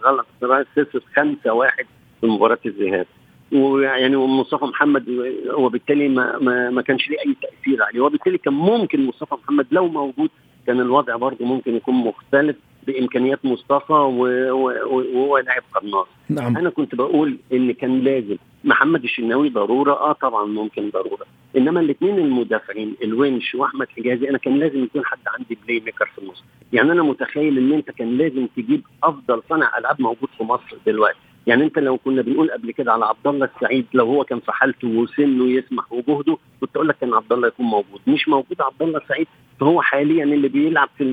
غلطة 0.05 0.25
سراي 0.35 0.65
خسر 0.75 1.01
5 1.15 1.53
1 1.53 1.85
في 2.21 2.27
مباراة 2.27 2.59
الذهاب. 2.65 3.05
ويعني 3.51 4.17
مصطفى 4.17 4.65
محمد 4.65 5.05
وبالتالي 5.53 6.07
ما, 6.09 6.39
ما, 6.39 6.69
ما 6.69 6.81
كانش 6.81 7.09
ليه 7.09 7.17
أي 7.19 7.35
تأثير 7.41 7.83
عليه. 7.83 8.01
وبالتالي 8.01 8.37
كان 8.37 8.53
ممكن 8.53 9.05
مصطفى 9.05 9.35
محمد 9.43 9.67
لو 9.71 9.87
موجود 9.87 10.29
كان 10.67 10.79
الوضع 10.79 11.15
برضه 11.15 11.45
ممكن 11.45 11.75
يكون 11.75 11.95
مختلف. 11.95 12.55
بإمكانيات 12.87 13.45
مصطفى 13.45 13.93
وهو 13.93 15.37
لاعب 15.37 15.63
قناص. 15.73 16.07
نعم. 16.35 16.57
أنا 16.57 16.69
كنت 16.69 16.95
بقول 16.95 17.37
إن 17.53 17.71
كان 17.71 17.99
لازم. 17.99 18.37
محمد 18.63 19.03
الشناوي 19.03 19.49
ضرورة. 19.49 19.91
آه 19.91 20.11
طبعا 20.13 20.45
ممكن 20.45 20.89
ضرورة. 20.89 21.25
إنما 21.57 21.79
الاثنين 21.79 22.19
المدافعين 22.19 22.95
الونش 23.03 23.55
وأحمد 23.55 23.87
حجازي 23.97 24.29
أنا 24.29 24.37
كان 24.37 24.59
لازم 24.59 24.83
يكون 24.83 25.05
حد 25.05 25.19
عندي 25.27 25.57
playmaker 25.65 26.05
في 26.15 26.21
النص. 26.21 26.43
يعني 26.73 26.91
أنا 26.91 27.03
متخيل 27.03 27.57
إن 27.57 27.73
أنت 27.73 27.91
كان 27.91 28.17
لازم 28.17 28.47
تجيب 28.57 28.81
أفضل 29.03 29.41
صانع 29.49 29.77
ألعاب 29.77 30.01
موجود 30.01 30.29
في 30.37 30.43
مصر 30.43 30.77
دلوقتي. 30.85 31.17
يعني 31.47 31.63
أنت 31.63 31.79
لو 31.79 31.97
كنا 31.97 32.21
بنقول 32.21 32.51
قبل 32.51 32.71
كده 32.71 32.93
على 32.93 33.05
عبد 33.05 33.27
الله 33.27 33.49
السعيد 33.55 33.85
لو 33.93 34.05
هو 34.05 34.23
كان 34.23 34.39
في 34.39 34.51
حالته 34.51 34.87
وسنه 34.87 35.45
يسمح 35.49 35.93
وجهده 35.93 36.37
كنت 36.61 36.75
أقول 36.75 36.87
لك 36.87 36.97
كان 37.01 37.13
عبد 37.13 37.33
الله 37.33 37.47
يكون 37.47 37.65
موجود. 37.65 38.01
مش 38.07 38.27
موجود 38.27 38.61
عبد 38.61 38.81
الله 38.81 38.97
السعيد 38.97 39.27
فهو 39.59 39.81
حاليا 39.81 40.23
اللي 40.23 40.47
بيلعب 40.47 40.89
في 40.97 41.03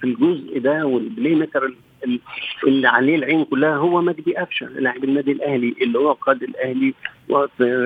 في 0.00 0.04
الجزء 0.04 0.58
ده 0.58 0.86
وال 0.86 1.34
playmaker 1.34 1.74
اللي 2.66 2.88
عليه 2.88 3.16
العين 3.16 3.44
كلها 3.44 3.76
هو 3.76 4.02
مجدي 4.02 4.36
قفشه 4.36 4.66
لاعب 4.66 5.04
النادي 5.04 5.32
الأهلي 5.32 5.74
اللي 5.82 5.98
هو 5.98 6.12
قاد 6.12 6.42
الأهلي 6.42 6.94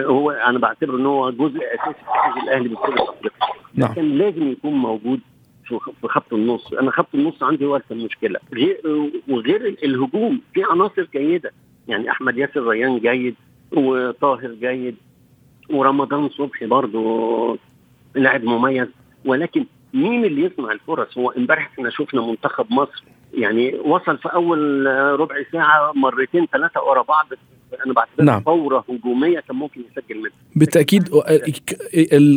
هو 0.07 0.31
أنا 0.31 0.59
بعتبره 0.59 0.97
إن 0.97 1.07
هو 1.07 1.31
جزء 1.31 1.61
أساسي 1.75 1.99
في 1.99 2.33
فوز 2.35 2.43
الأهلي 2.43 2.69
بالكره 2.69 2.95
الافريقيه 2.95 3.63
نعم. 3.75 3.95
كان 3.95 4.19
لازم 4.19 4.51
يكون 4.53 4.73
موجود 4.73 5.21
في 6.01 6.09
خط 6.09 6.33
النص. 6.33 6.73
أنا 6.73 6.91
خط 6.91 7.15
النص 7.15 7.43
عندي 7.43 7.65
هو 7.65 7.81
المشكلة. 7.91 8.41
غير 8.55 8.81
وغير 9.29 9.77
الهجوم 9.85 10.41
في 10.55 10.63
عناصر 10.71 11.09
جيدة. 11.13 11.53
يعني 11.89 12.11
أحمد 12.11 12.39
ياسر 12.39 12.69
ريان 12.69 12.99
جيد 12.99 13.35
وطاهر 13.73 14.51
جيد 14.61 14.97
ورمضان 15.71 16.29
صبحي 16.29 16.67
برضه 16.67 17.59
لاعب 18.15 18.45
مميز. 18.45 18.89
ولكن 19.25 19.67
مين 19.95 20.25
اللي 20.25 20.43
يصنع 20.43 20.73
الفرص؟ 20.73 21.19
هو 21.19 21.31
امبارح 21.31 21.71
إحنا 21.73 21.91
شفنا 21.91 22.21
منتخب 22.21 22.67
مصر 22.73 23.05
يعني 23.35 23.75
وصل 23.75 24.19
في 24.19 24.29
أول 24.29 24.87
ربع 25.21 25.35
ساعة 25.53 25.93
مرتين 25.95 26.47
ثلاثة 26.53 26.83
ورا 26.83 27.03
بعض. 27.03 27.27
أنا 27.87 27.93
بعتبرها 27.93 28.25
نعم. 28.27 28.41
فورة 28.41 28.85
هجومية 28.89 29.41
كان 29.41 29.57
ممكن 29.57 29.81
يسجل 29.81 30.17
منها. 30.17 30.33
بالتأكيد 30.57 31.09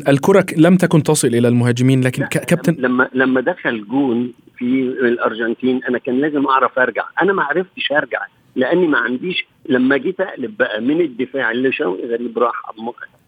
الكرة 0.08 0.46
لم 0.58 0.78
تكن 0.78 1.04
تصل 1.04 1.28
إلى 1.28 1.48
المهاجمين 1.48 2.02
لكن 2.04 2.26
كابتن 2.26 2.76
لما 2.80 3.10
لما 3.14 3.42
دخل 3.42 3.88
جون 3.88 4.34
في 4.58 4.82
الأرجنتين 4.82 5.84
أنا 5.84 5.98
كان 5.98 6.22
لازم 6.22 6.48
أعرف 6.48 6.80
أرجع. 6.80 7.04
أنا 7.22 7.34
ما 7.34 7.44
عرفتش 7.44 7.92
أرجع 7.92 8.20
لأني 8.56 8.88
ما 8.88 8.98
عنديش 8.98 9.46
لما 9.70 9.98
جيت 9.98 10.22
أقلب 10.22 10.58
بقى 10.58 10.82
من 10.82 11.02
الدفاع 11.02 11.52
اللي 11.52 11.72
شوقي 11.72 12.08
غريب 12.08 12.40
راح 12.40 12.62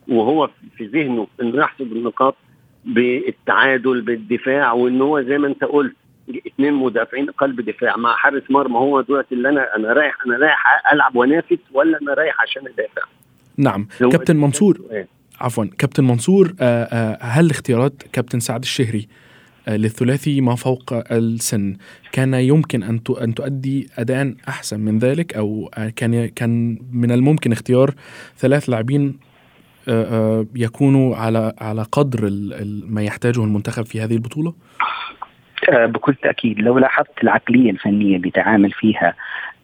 وهو 0.07 0.50
في 0.77 0.86
ذهنه 0.86 1.27
انه 1.41 1.57
يحسب 1.57 1.91
النقاط 1.91 2.36
بالتعادل 2.86 4.01
بالدفاع 4.01 4.74
وإن 4.74 5.01
هو 5.01 5.21
زي 5.21 5.38
ما 5.38 5.47
أنت 5.47 5.63
قلت 5.63 5.95
اثنين 6.48 6.74
مدافعين 6.74 7.31
قلب 7.31 7.62
دفاع. 7.62 7.98
مع 7.98 8.15
حارس 8.15 8.43
مرمى 8.50 8.77
هو 8.77 9.01
دلوقتي 9.01 9.36
اللي 9.36 9.50
أنا 9.50 9.75
أنا 9.75 9.93
رايح 9.93 10.17
أنا 10.25 10.38
رايح 10.38 10.63
ألعب 10.93 11.15
وانافس 11.15 11.60
ولا 11.74 12.00
أنا 12.01 12.13
رايح 12.13 12.41
عشان 12.41 12.62
أدافع؟ 12.67 13.01
نعم. 13.57 13.88
كابتن 14.00 14.38
منصور 14.38 14.81
عفوا. 15.41 15.65
كابتن 15.77 16.03
منصور 16.03 16.53
آه، 16.60 16.84
آه، 16.84 17.17
هل 17.22 17.50
اختيارات 17.50 18.03
كابتن 18.13 18.39
سعد 18.39 18.62
الشهري 18.62 19.07
آه، 19.67 19.77
للثلاثي 19.77 20.41
ما 20.41 20.55
فوق 20.55 20.93
السن 21.12 21.77
كان 22.12 22.34
يمكن 22.34 22.84
أن 22.84 23.00
أن 23.22 23.36
تؤدي 23.36 23.89
اداء 23.98 24.34
أحسن 24.48 24.79
من 24.79 25.00
ذلك؟ 25.00 25.34
أو 25.34 25.69
كان 25.96 26.27
كان 26.27 26.77
من 26.91 27.12
الممكن 27.12 27.51
اختيار 27.51 27.93
ثلاث 28.38 28.69
لاعبين 28.69 29.19
يكونوا 30.55 31.15
على 31.15 31.53
على 31.57 31.86
قدر 31.91 32.29
ما 32.88 33.03
يحتاجه 33.03 33.43
المنتخب 33.43 33.86
في 33.86 34.01
هذه 34.01 34.13
البطولة؟ 34.13 34.53
بكل 35.69 36.15
تأكيد 36.15 36.59
لو 36.59 36.79
لاحظت 36.79 37.24
العقلية 37.24 37.71
الفنية 37.71 38.17
اللي 38.17 38.31
تعامل 38.31 38.71
فيها 38.71 39.13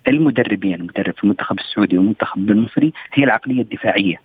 المدربين 0.07 0.73
المدرب 0.73 1.13
في 1.13 1.23
المنتخب 1.23 1.59
السعودي 1.59 1.97
والمنتخب 1.97 2.51
المصري 2.51 2.93
هي 3.13 3.23
العقلية 3.23 3.61
الدفاعية 3.61 4.21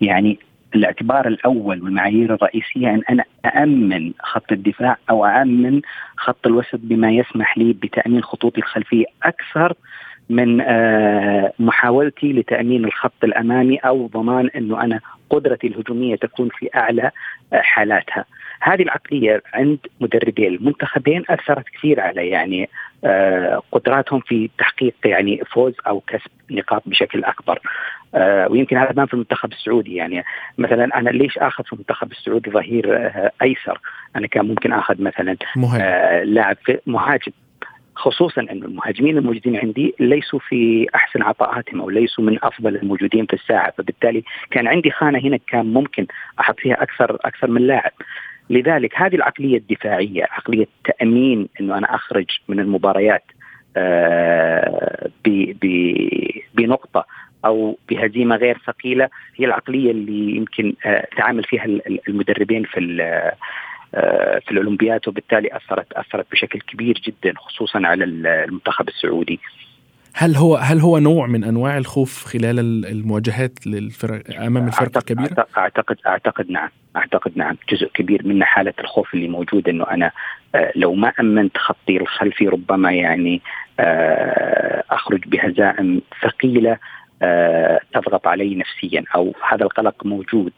يعني 0.00 0.38
الاعتبار 0.74 1.28
الأول 1.28 1.82
والمعايير 1.82 2.34
الرئيسية 2.34 2.88
أن 2.90 3.02
أنا 3.10 3.24
أأمن 3.44 4.12
خط 4.22 4.52
الدفاع 4.52 4.96
أو 5.10 5.26
أأمن 5.26 5.80
خط 6.16 6.46
الوسط 6.46 6.80
بما 6.82 7.10
يسمح 7.12 7.58
لي 7.58 7.72
بتأمين 7.72 8.22
خطوطي 8.22 8.58
الخلفية 8.58 9.04
أكثر 9.22 9.74
من 10.30 10.60
آه، 10.60 11.52
محاولتي 11.58 12.32
لتأمين 12.32 12.84
الخط 12.84 13.24
الأمامي 13.24 13.76
أو 13.76 14.06
ضمان 14.06 14.50
إنه 14.56 14.82
أنا 14.82 15.00
قدرتي 15.30 15.66
الهجومية 15.66 16.16
تكون 16.16 16.48
في 16.48 16.68
أعلى 16.76 17.10
آه، 17.52 17.60
حالاتها. 17.60 18.24
هذه 18.64 18.82
العقلية 18.82 19.42
عند 19.54 19.78
مدربي 20.00 20.48
المنتخبين 20.48 21.24
أثرت 21.28 21.64
كثير 21.68 22.00
على 22.00 22.28
يعني 22.28 22.68
آه، 23.04 23.62
قدراتهم 23.72 24.20
في 24.20 24.50
تحقيق 24.58 24.94
يعني 25.04 25.42
فوز 25.52 25.74
أو 25.86 26.00
كسب 26.00 26.30
نقاط 26.50 26.82
بشكل 26.86 27.24
أكبر. 27.24 27.60
آه، 28.14 28.48
ويمكن 28.50 28.76
هذا 28.76 28.90
بان 28.90 29.06
في 29.06 29.14
المنتخب 29.14 29.52
السعودي. 29.52 29.94
يعني 29.94 30.24
مثلا 30.58 30.98
أنا 30.98 31.10
ليش 31.10 31.38
آخذ 31.38 31.64
في 31.64 31.72
المنتخب 31.72 32.12
السعودي 32.12 32.50
ظهير 32.50 32.96
آه، 32.96 33.32
أيسر؟ 33.42 33.80
أنا 34.16 34.26
كان 34.26 34.48
ممكن 34.48 34.72
آخذ 34.72 35.02
مثلا 35.02 35.36
لاعب 36.24 36.56
مهاجم. 36.86 37.32
خصوصا 37.96 38.40
إن 38.40 38.62
المهاجمين 38.62 39.18
الموجودين 39.18 39.56
عندي 39.56 39.94
ليسوا 40.00 40.38
في 40.38 40.86
أحسن 40.94 41.22
عطاءاتهم 41.22 41.80
أو 41.80 41.90
ليسوا 41.90 42.24
من 42.24 42.38
أفضل 42.42 42.76
الموجودين 42.76 43.26
في 43.26 43.32
الساعة. 43.32 43.72
فبالتالي 43.78 44.24
كان 44.50 44.66
عندي 44.66 44.90
خانة 44.90 45.18
هنا 45.18 45.38
كان 45.46 45.66
ممكن 45.66 46.06
أحط 46.40 46.60
فيها 46.60 46.82
أكثر 46.82 47.18
أكثر 47.24 47.50
من 47.50 47.62
لاعب. 47.66 47.92
لذلك 48.50 48.92
هذه 48.96 49.14
العقلية 49.14 49.56
الدفاعية 49.56 50.24
عقلية 50.24 50.66
تأمين 50.84 51.48
إنه 51.60 51.78
أنا 51.78 51.94
أخرج 51.94 52.26
من 52.48 52.60
المباريات 52.60 53.24
بنقطة 56.54 57.06
أو 57.44 57.78
بهزيمة 57.88 58.36
غير 58.36 58.58
ثقيلة 58.66 59.08
هي 59.36 59.44
العقلية 59.44 59.90
اللي 59.90 60.36
يمكن 60.36 60.74
آه، 60.86 61.06
تعامل 61.16 61.44
فيها 61.44 61.64
المدربين 62.08 62.64
في 62.64 63.02
آه، 63.94 64.38
في 64.38 64.50
الاولمبياد 64.50 65.08
وبالتالي 65.08 65.56
أثرت 65.56 65.92
أثرت 65.92 66.26
بشكل 66.32 66.60
كبير 66.60 66.94
جدا 67.04 67.34
خصوصا 67.36 67.80
على 67.84 68.04
المنتخب 68.04 68.88
السعودي. 68.88 69.40
هل 70.16 70.36
هو 70.36 70.56
هل 70.56 70.80
هو 70.80 70.98
نوع 70.98 71.26
من 71.26 71.44
أنواع 71.44 71.78
الخوف 71.78 72.24
خلال 72.24 72.86
المواجهات 72.86 73.66
للفرق 73.66 74.40
أمام 74.40 74.66
الفرق 74.66 74.96
الكبيرة؟ 74.96 75.46
اعتقد 75.58 75.96
اعتقد 76.06 76.50
نعم. 76.50 76.68
أعتقد 76.96 77.32
نعم. 77.36 77.56
جزء 77.68 77.88
كبير 77.94 78.26
منه 78.26 78.44
حالة 78.44 78.74
الخوف 78.78 79.14
اللي 79.14 79.28
موجود 79.28 79.68
إنه 79.68 79.90
أنا 79.90 80.10
آه، 80.54 80.72
لو 80.76 80.94
ما 80.94 81.12
أمنت 81.20 81.58
خطي 81.58 81.96
الخلفي 81.96 82.48
ربما 82.48 82.92
يعني 82.92 83.40
أخرج 84.90 85.28
بهزائم 85.28 86.00
ثقيلة 86.22 86.78
آه، 87.22 87.80
تضغط 87.94 88.26
علي 88.26 88.54
نفسيا 88.54 89.04
أو 89.14 89.34
هذا 89.48 89.62
القلق 89.64 90.06
موجود. 90.06 90.52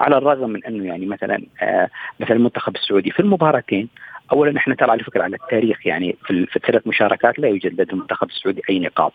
على 0.00 0.16
الرغم 0.16 0.50
من 0.50 0.64
أنه 0.64 0.86
يعني 0.86 1.06
مثلا 1.06 1.42
آه، 1.62 1.88
مثلا 2.20 2.36
المنتخب 2.36 2.76
السعودي 2.76 3.10
في 3.10 3.20
المباراتين 3.20 3.88
اولا 4.32 4.58
إحنا 4.58 4.74
ترى 4.74 4.90
على 4.90 5.02
فكرة 5.04 5.22
على 5.22 5.36
التاريخ 5.36 5.86
يعني 5.86 6.16
في, 6.26 6.56
الثلاث 6.56 6.86
مشاركات 6.86 7.38
لا 7.38 7.48
يوجد 7.48 7.80
لدى 7.80 7.92
المنتخب 7.92 8.28
السعودي 8.28 8.62
أي 8.70 8.78
نقاط. 8.78 9.12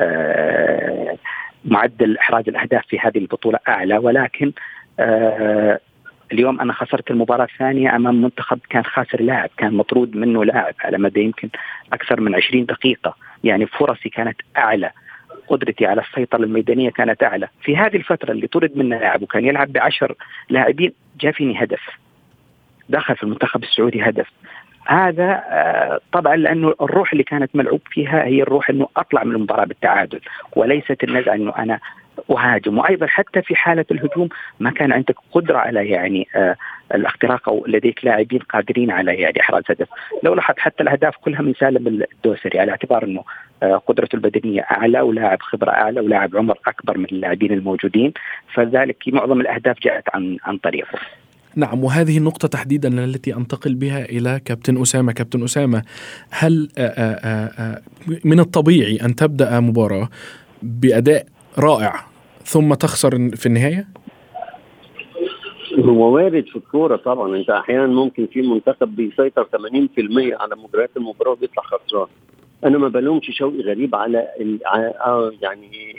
آه، 0.00 1.16
معدل 1.64 2.18
إحراز 2.18 2.48
الأهداف 2.48 2.86
في 2.86 2.98
هذه 2.98 3.18
البطولة 3.18 3.58
أعلى 3.68 3.98
ولكن 3.98 4.52
اليوم 6.32 6.60
أنا 6.60 6.72
خسرت 6.72 7.10
المباراة 7.10 7.44
الثانية 7.44 7.96
أمام 7.96 8.22
منتخب 8.22 8.58
كان 8.70 8.84
خاسر 8.84 9.22
لاعب 9.22 9.50
كان 9.56 9.74
مطرود 9.74 10.16
منه 10.16 10.44
لاعب 10.44 10.74
على 10.80 10.98
مدى 10.98 11.20
يمكن 11.20 11.48
أكثر 11.92 12.20
من 12.20 12.34
20 12.34 12.66
دقيقة. 12.66 13.16
يعني 13.44 13.66
فرصي 13.66 14.08
كانت 14.08 14.36
أعلى 14.56 14.90
قدرتي 15.48 15.86
على 15.86 16.02
السيطرة 16.02 16.44
الميدانية 16.44 16.90
كانت 16.90 17.22
أعلى. 17.22 17.48
في 17.62 17.76
هذه 17.76 17.96
الفترة 17.96 18.32
اللي 18.32 18.46
طرد 18.46 18.76
منه 18.76 18.98
لاعب 18.98 19.22
وكان 19.22 19.44
يلعب 19.44 19.72
بعشر 19.72 20.14
لاعبين 20.50 20.92
جاء 21.20 21.32
فيني 21.32 21.62
هدف. 21.62 22.03
دخل 22.88 23.16
في 23.16 23.22
المنتخب 23.22 23.62
السعودي 23.62 24.02
هدف. 24.02 24.26
هذا 24.86 25.42
آه، 25.48 26.00
طبعا 26.12 26.36
لأنه 26.36 26.74
الروح 26.82 27.12
اللي 27.12 27.24
كانت 27.24 27.56
ملعوب 27.56 27.80
فيها 27.90 28.24
هي 28.24 28.42
الروح 28.42 28.70
إنه 28.70 28.88
أطلع 28.96 29.24
من 29.24 29.32
المباراة 29.32 29.64
بالتعادل 29.64 30.20
وليست 30.56 31.04
النزعة 31.04 31.34
إنه 31.34 31.52
أنا 31.58 31.80
أهاجم. 32.30 32.78
وأيضا 32.78 33.06
حتى 33.06 33.42
في 33.42 33.56
حالة 33.56 33.84
الهجوم 33.90 34.28
ما 34.60 34.70
كان 34.70 34.92
عندك 34.92 35.14
قدرة 35.32 35.58
على 35.58 35.88
يعني 35.88 36.28
آه 36.36 36.56
الاختراق 36.94 37.48
أو 37.48 37.64
لديك 37.68 38.04
لاعبين 38.04 38.38
قادرين 38.38 38.90
على 38.90 39.14
يعني 39.14 39.40
إحراز 39.40 39.62
هدف، 39.70 39.88
لو 40.22 40.34
لاحظت 40.34 40.58
حتى 40.58 40.82
الأهداف 40.82 41.16
كلها 41.16 41.42
من 41.42 41.54
سالم 41.54 41.86
الدوسري 41.86 42.60
على 42.60 42.70
اعتبار 42.70 43.04
إنه 43.04 43.24
آه 43.62 43.76
قدرته 43.76 44.16
البدنية 44.16 44.60
أعلى 44.60 45.00
ولاعب 45.00 45.42
خبرة 45.42 45.70
أعلى 45.70 46.00
ولاعب 46.00 46.36
عمر 46.36 46.58
أكبر 46.66 46.98
من 46.98 47.04
اللاعبين 47.04 47.52
الموجودين، 47.52 48.12
فذلك 48.54 48.96
معظم 49.06 49.40
الأهداف 49.40 49.80
جاءت 49.80 50.04
عن 50.14 50.38
عن 50.44 50.58
طريقه. 50.58 50.98
نعم 51.56 51.84
وهذه 51.84 52.18
النقطة 52.18 52.48
تحديدا 52.48 53.04
التي 53.04 53.34
أنتقل 53.36 53.74
بها 53.74 54.04
إلى 54.04 54.40
كابتن 54.44 54.82
أسامة. 54.82 55.12
كابتن 55.12 55.44
أسامة 55.44 55.82
هل 56.30 56.68
آه، 56.78 56.86
آه، 56.86 57.50
آه، 57.58 57.82
من 58.24 58.40
الطبيعي 58.40 58.96
أن 58.96 59.14
تبدأ 59.14 59.60
مباراة 59.60 60.08
بأداء 60.62 61.26
رائع 61.58 61.94
ثم 62.44 62.74
تخسر 62.74 63.10
في 63.36 63.46
النهاية؟ 63.46 63.88
هو 65.78 66.14
وارد 66.14 66.44
في 66.44 66.56
الكورة 66.56 66.96
طبعا. 66.96 67.36
أنت 67.36 67.50
أحيانا 67.50 67.86
ممكن 67.86 68.26
في 68.26 68.42
منتخب 68.42 68.96
بيسيطر 68.96 69.44
80% 69.44 70.34
على 70.34 70.56
مجريات 70.56 70.90
المباراة 70.96 71.30
وبيطلع 71.30 71.62
خسران. 71.62 72.06
أنا 72.64 72.78
ما 72.78 72.88
بلومش 72.88 73.30
شوقي 73.30 73.60
غريب 73.60 73.94
على 73.94 74.28
يعني 75.42 75.94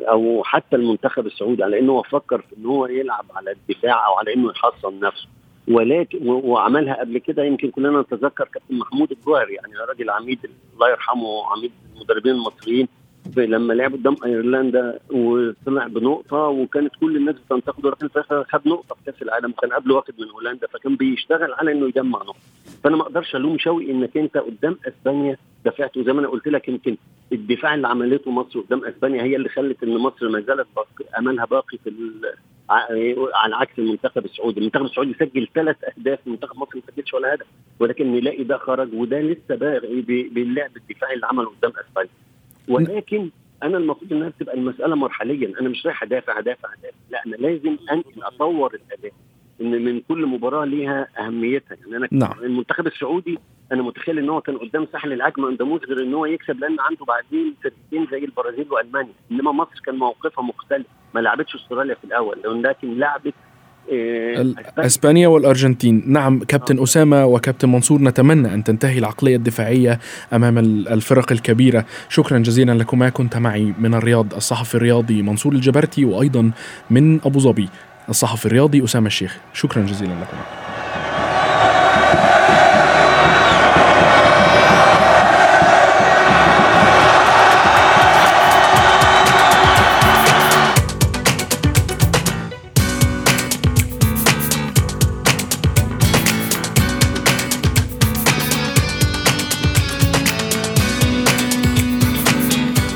أو 0.00 0.42
حتى 0.44 0.76
المنتخب 0.76 1.26
السعودي 1.26 1.62
على 1.62 1.78
إنه 1.78 2.02
فكر 2.02 2.38
في 2.38 2.56
ان 2.56 2.66
هو 2.66 2.86
يلعب 2.86 3.24
على 3.36 3.50
الدفاع 3.50 4.06
أو 4.06 4.14
على 4.14 4.34
إنه 4.34 4.50
يحصن 4.50 5.00
نفسه. 5.00 5.28
ولكن 5.68 6.28
وعملها 6.28 7.00
قبل 7.00 7.18
كده 7.18 7.44
يمكن 7.44 7.70
كلنا 7.70 8.00
نتذكر 8.00 8.44
كابتن 8.44 8.78
محمود 8.78 9.12
الجوهري 9.12 9.54
يعني 9.54 9.72
راجل 9.88 10.10
عميد 10.10 10.38
الله 10.74 10.90
يرحمه 10.90 11.46
عميد 11.52 11.72
المدربين 11.96 12.32
المصريين. 12.32 12.88
لما 13.36 13.72
لعب 13.72 13.92
قدام 13.92 14.16
ايرلندا 14.24 14.98
وطلع 15.10 15.86
بنقطة 15.86 16.36
وكانت 16.36 16.92
كل 17.00 17.16
الناس 17.16 17.34
بتنتقده 17.34 17.88
ولكن 17.88 18.08
في 18.08 18.16
الآخر 18.16 18.44
خد 18.44 18.68
نقطة 18.68 18.94
في 18.94 19.10
كأس 19.12 19.22
العالم 19.22 19.50
وكان 19.50 19.72
قبله 19.72 19.94
واخد 19.94 20.14
من 20.18 20.30
هولندا 20.30 20.66
فكان 20.66 20.96
بيشتغل 20.96 21.52
على 21.52 21.72
إنه 21.72 21.86
يجمع 21.88 22.18
نقطه 22.18 22.38
فأنا 22.84 22.96
ما 22.96 23.02
أقدرش 23.02 23.36
ألوم 23.36 23.58
شوقي 23.58 23.90
إنك 23.90 24.16
أنت 24.16 24.36
قدام 24.36 24.78
إسبانيا 24.88 25.36
دفعت 25.64 25.96
وزي 25.96 26.12
ما 26.12 26.20
أنا 26.20 26.28
قلت 26.28 26.48
لك 26.48 26.68
يمكن 26.68 26.96
الدفاع 27.32 27.74
اللي 27.74 27.88
عملته 27.88 28.30
مصر 28.30 28.60
قدام 28.60 28.84
إسبانيا 28.84 29.22
هي 29.22 29.36
اللي 29.36 29.48
خلت 29.48 29.82
إن 29.82 29.96
مصر 29.98 30.28
ما 30.28 30.40
زالت 30.40 30.66
باقي 30.76 31.18
أملها 31.18 31.44
باقي 31.44 31.78
في 31.84 31.90
على 33.34 33.56
عكس 33.56 33.78
المنتخب 33.78 34.24
السعودي، 34.24 34.60
المنتخب 34.60 34.84
السعودي 34.84 35.14
سجل 35.14 35.48
ثلاث 35.54 35.76
أهداف 35.84 36.18
منتخب 36.26 36.56
مصر 36.58 36.76
ما 36.76 36.82
سجلش 36.92 37.14
ولا 37.14 37.34
هدف 37.34 37.46
ولكن 37.80 38.12
نلاقي 38.12 38.44
ده 38.44 38.58
خرج 38.58 38.94
وده 38.94 39.20
لسه 39.20 39.54
باغي 39.54 40.00
باللعب 40.34 40.70
الدفاعي 40.76 41.14
اللي 41.14 41.26
عمله 41.26 41.50
قدام 41.50 41.72
إسبانيا. 41.88 42.10
ولكن 42.68 43.30
أنا 43.62 43.78
المفروض 43.78 44.12
إنها 44.12 44.32
تبقى 44.40 44.54
المسألة 44.54 44.94
مرحليا. 44.94 45.52
أنا 45.60 45.68
مش 45.68 45.86
رايح 45.86 46.02
أدافع 46.02 46.38
أدافع 46.38 46.68
أدافع. 46.72 46.96
لا 47.10 47.22
أنا 47.26 47.36
لازم 47.36 47.76
أنقل 47.92 48.22
أطور 48.22 48.74
الأداء. 48.74 49.12
إن 49.60 49.84
من 49.84 50.00
كل 50.00 50.26
مباراة 50.26 50.64
ليها 50.64 51.08
أهميتها. 51.18 51.76
يعني 51.80 51.96
أنا 51.96 52.08
نعم. 52.12 52.32
المنتخب 52.42 52.86
السعودي 52.86 53.38
أنا 53.72 53.82
متخيل 53.82 54.18
إن 54.18 54.28
هو 54.28 54.40
كان 54.40 54.56
قدام 54.58 54.86
ساحل 54.92 55.12
العاج 55.12 55.40
ما 55.40 55.46
قداموش 55.46 55.80
غير 55.84 56.02
إن 56.02 56.14
هو 56.14 56.26
يكسب 56.26 56.60
لأن 56.60 56.76
عنده 56.80 57.04
بعدين 57.04 57.54
فرقتين 57.62 58.06
زي 58.10 58.24
البرازيل 58.24 58.66
وألمانيا. 58.72 59.12
إنما 59.32 59.52
مصر 59.52 59.80
كان 59.86 59.94
موقفها 59.94 60.44
مختلف. 60.44 60.86
ما 61.14 61.20
لعبتش 61.20 61.54
أستراليا 61.54 61.94
في 61.94 62.04
الأول 62.04 62.62
لكن 62.62 62.98
لعبت 62.98 63.34
أسبانيا. 64.78 65.28
والأرجنتين. 65.28 66.02
نعم 66.06 66.38
كابتن 66.38 66.82
اسامه 66.82 67.26
وكابتن 67.26 67.68
منصور 67.68 68.02
نتمنى 68.02 68.54
أن 68.54 68.64
تنتهي 68.64 68.98
العقلية 68.98 69.36
الدفاعية 69.36 69.98
أمام 70.32 70.58
الفرق 70.58 71.32
الكبيرة. 71.32 71.84
شكرا 72.08 72.38
جزيلا 72.38 72.72
لكما 72.72 73.08
كنت 73.08 73.36
معي 73.36 73.74
من 73.78 73.94
الرياض 73.94 74.34
الصحفي 74.34 74.74
الرياضي 74.74 75.22
منصور 75.22 75.52
الجبرتي 75.52 76.04
وأيضا 76.04 76.50
من 76.90 77.20
أبو 77.24 77.38
ظبي 77.38 77.68
الصحفي 78.08 78.46
الرياضي 78.46 78.84
أسامة 78.84 79.06
الشيخ. 79.06 79.38
شكرا 79.52 79.82
جزيلا 79.82 80.12
لكم. 80.12 80.63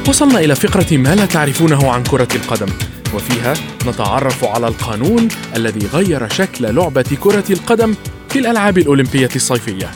وصلنا 0.09 0.40
إلى 0.40 0.55
فقرة 0.55 0.97
ما 0.97 1.14
لا 1.14 1.27
تعرفونه 1.27 1.90
عن 1.90 2.03
كرة 2.03 2.29
القدم. 2.35 2.66
وفيها 3.14 3.55
نتعرف 3.87 4.44
على 4.44 4.68
القانون 4.68 5.29
الذي 5.57 5.87
غير 5.87 6.29
شكل 6.29 6.75
لعبة 6.75 7.16
كرة 7.21 7.44
القدم 7.51 7.94
في 8.29 8.38
الألعاب 8.38 8.79
الأولمبية 8.79 9.29
الصيفية. 9.37 9.90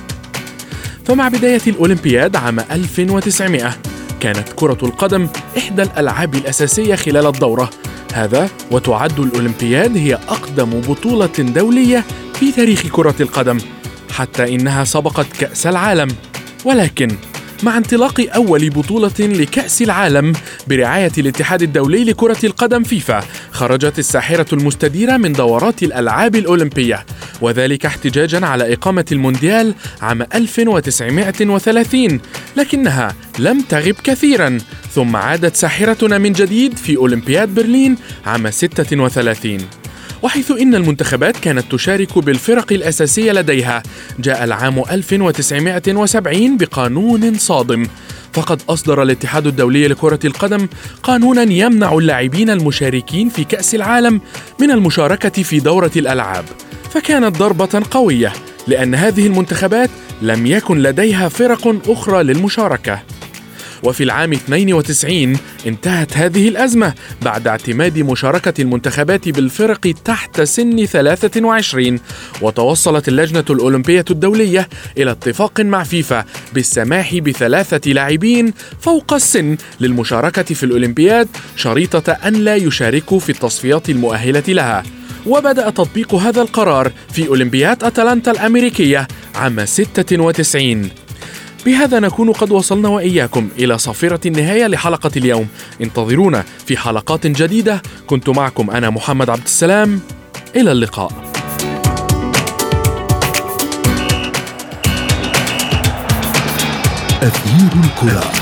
فمع 1.07 1.29
بداية 1.29 1.61
الأولمبياد 1.67 2.37
عام 2.37 2.61
1900 2.61 3.77
كانت 4.21 4.49
كرة 4.57 4.79
القدم 4.83 5.29
إحدى 5.59 5.83
الألعاب 5.83 6.35
الأساسية 6.35 6.95
خلال 6.95 7.27
الدورة. 7.27 7.71
هذا 8.15 8.49
وتعد 8.71 9.21
الأولمبياد 9.21 9.97
هي 9.97 10.15
أقدم 10.15 10.81
بطولة 10.81 11.39
دولية 11.39 12.05
في 12.35 12.53
تاريخ 12.53 12.87
كرة 12.87 13.17
القدم 13.21 13.59
حتى 14.11 14.55
إنها 14.55 14.85
سبقت 14.85 15.27
كأس 15.41 15.67
العالم. 15.67 16.09
ولكن 16.65 17.09
مع 17.63 17.77
انطلاق 17.77 18.27
أول 18.35 18.71
بطولة 18.71 19.13
لكأس 19.21 19.83
العالم 19.83 20.33
برعاية 20.69 21.13
الاتحاد 21.19 21.63
الدولي 21.63 22.05
لكرة 22.05 22.39
القدم 22.45 22.83
فيفا 22.83 23.25
خرجت 23.53 23.99
الساحرة 23.99 24.47
المستديرة 24.55 25.17
من 25.17 25.33
دورات 25.33 25.83
الألعاب 25.83 26.37
الأولمبية 26.37 27.07
وذلك 27.41 27.87
احتجاجا 27.87 28.47
على 28.47 28.73
إقامة 28.73 29.05
المونديال 29.13 29.75
عام 30.03 30.23
1930 30.35 32.21
لكنها 32.57 33.15
لم 33.39 33.61
تغب 33.61 33.95
كثيرا 34.05 34.59
ثم 34.95 35.17
عادت 35.17 35.57
ساحرتنا 35.57 36.19
من 36.19 36.33
جديد 36.33 36.77
في 36.77 36.97
أولمبياد 36.97 37.55
برلين 37.55 37.97
عام 38.27 38.51
36 38.51 39.82
وحيث 40.23 40.51
إن 40.51 40.75
المنتخبات 40.75 41.37
كانت 41.37 41.73
تشارك 41.73 42.19
بالفرق 42.19 42.73
الأساسية 42.73 43.33
لديها. 43.33 43.83
جاء 44.19 44.45
العام 44.45 44.83
1970 44.91 46.57
بقانون 46.57 47.35
صادم. 47.39 47.87
فقد 48.33 48.63
أصدر 48.69 49.03
الاتحاد 49.03 49.47
الدولي 49.47 49.89
لكرة 49.89 50.19
القدم 50.25 50.69
قانونا 51.03 51.43
يمنع 51.43 51.93
اللاعبين 51.99 52.51
المشاركين 52.51 53.29
في 53.29 53.45
كأس 53.45 53.75
العالم 53.75 54.21
من 54.61 54.71
المشاركة 54.71 55.43
في 55.43 55.61
دورة 55.61 55.91
الألعاب. 55.97 56.45
فكانت 56.95 57.39
ضربة 57.39 57.83
قوية 57.91 58.33
لأن 58.67 58.95
هذه 58.95 59.27
المنتخبات 59.27 59.91
لم 60.23 60.47
يكن 60.47 60.79
لديها 60.79 61.29
فرق 61.29 61.91
أخرى 61.91 62.23
للمشاركة. 62.23 63.03
وفي 63.83 64.03
العام 64.05 64.33
92 64.33 65.37
انتهت 65.67 66.17
هذه 66.17 66.49
الأزمة 66.49 66.95
بعد 67.23 67.49
اعتماد 67.49 67.99
مشاركة 67.99 68.63
المنتخبات 68.63 69.29
بالفرق 69.29 69.95
تحت 70.05 70.41
سن 70.41 70.87
23 70.87 71.99
وتوصلت 72.43 73.09
اللجنة 73.09 73.45
الأولمبية 73.51 74.05
الدولية 74.11 74.69
إلى 74.99 75.11
اتفاق 75.11 75.61
مع 75.61 75.83
فيفا 75.83 76.25
بالسماح 76.55 77.15
بثلاثة 77.15 77.93
لاعبين 77.93 78.53
فوق 78.81 79.13
السن 79.13 79.57
للمشاركة 79.81 80.43
في 80.43 80.63
الأولمبياد 80.63 81.29
شريطة 81.57 82.13
أن 82.13 82.35
لا 82.35 82.57
يشاركوا 82.57 83.19
في 83.19 83.31
التصفيات 83.33 83.91
المؤهلة 83.91 84.43
لها. 84.49 84.83
وبدأ 85.27 85.71
تطبيق 85.71 86.15
هذا 86.15 86.43
القرار 86.43 86.93
في 87.13 87.29
أولمبياد 87.29 87.85
أتلانتا 87.85 88.31
الأمريكية 88.31 89.09
عام 89.35 89.65
96 89.67 91.02
بهذا 91.67 92.01
نكون 92.01 92.33
قد 92.33 92.51
وصلنا 92.51 92.89
وإياكم 92.89 93.49
إلى 93.59 93.79
صافرة 93.79 94.29
النهاية 94.29 94.67
لحلقة 94.67 95.11
اليوم. 95.17 95.49
انتظرونا 95.81 96.45
في 96.67 96.77
حلقات 96.77 97.27
جديدة. 97.27 97.83
كنت 98.07 98.29
معكم 98.29 98.71
أنا 98.71 98.91
محمد 98.91 99.31
عبد 99.31 99.45
السلام. 99.45 100.01
إلى 100.57 100.73
اللقاء. 100.73 101.13
أثير 107.23 107.71
الكرة. 107.85 108.42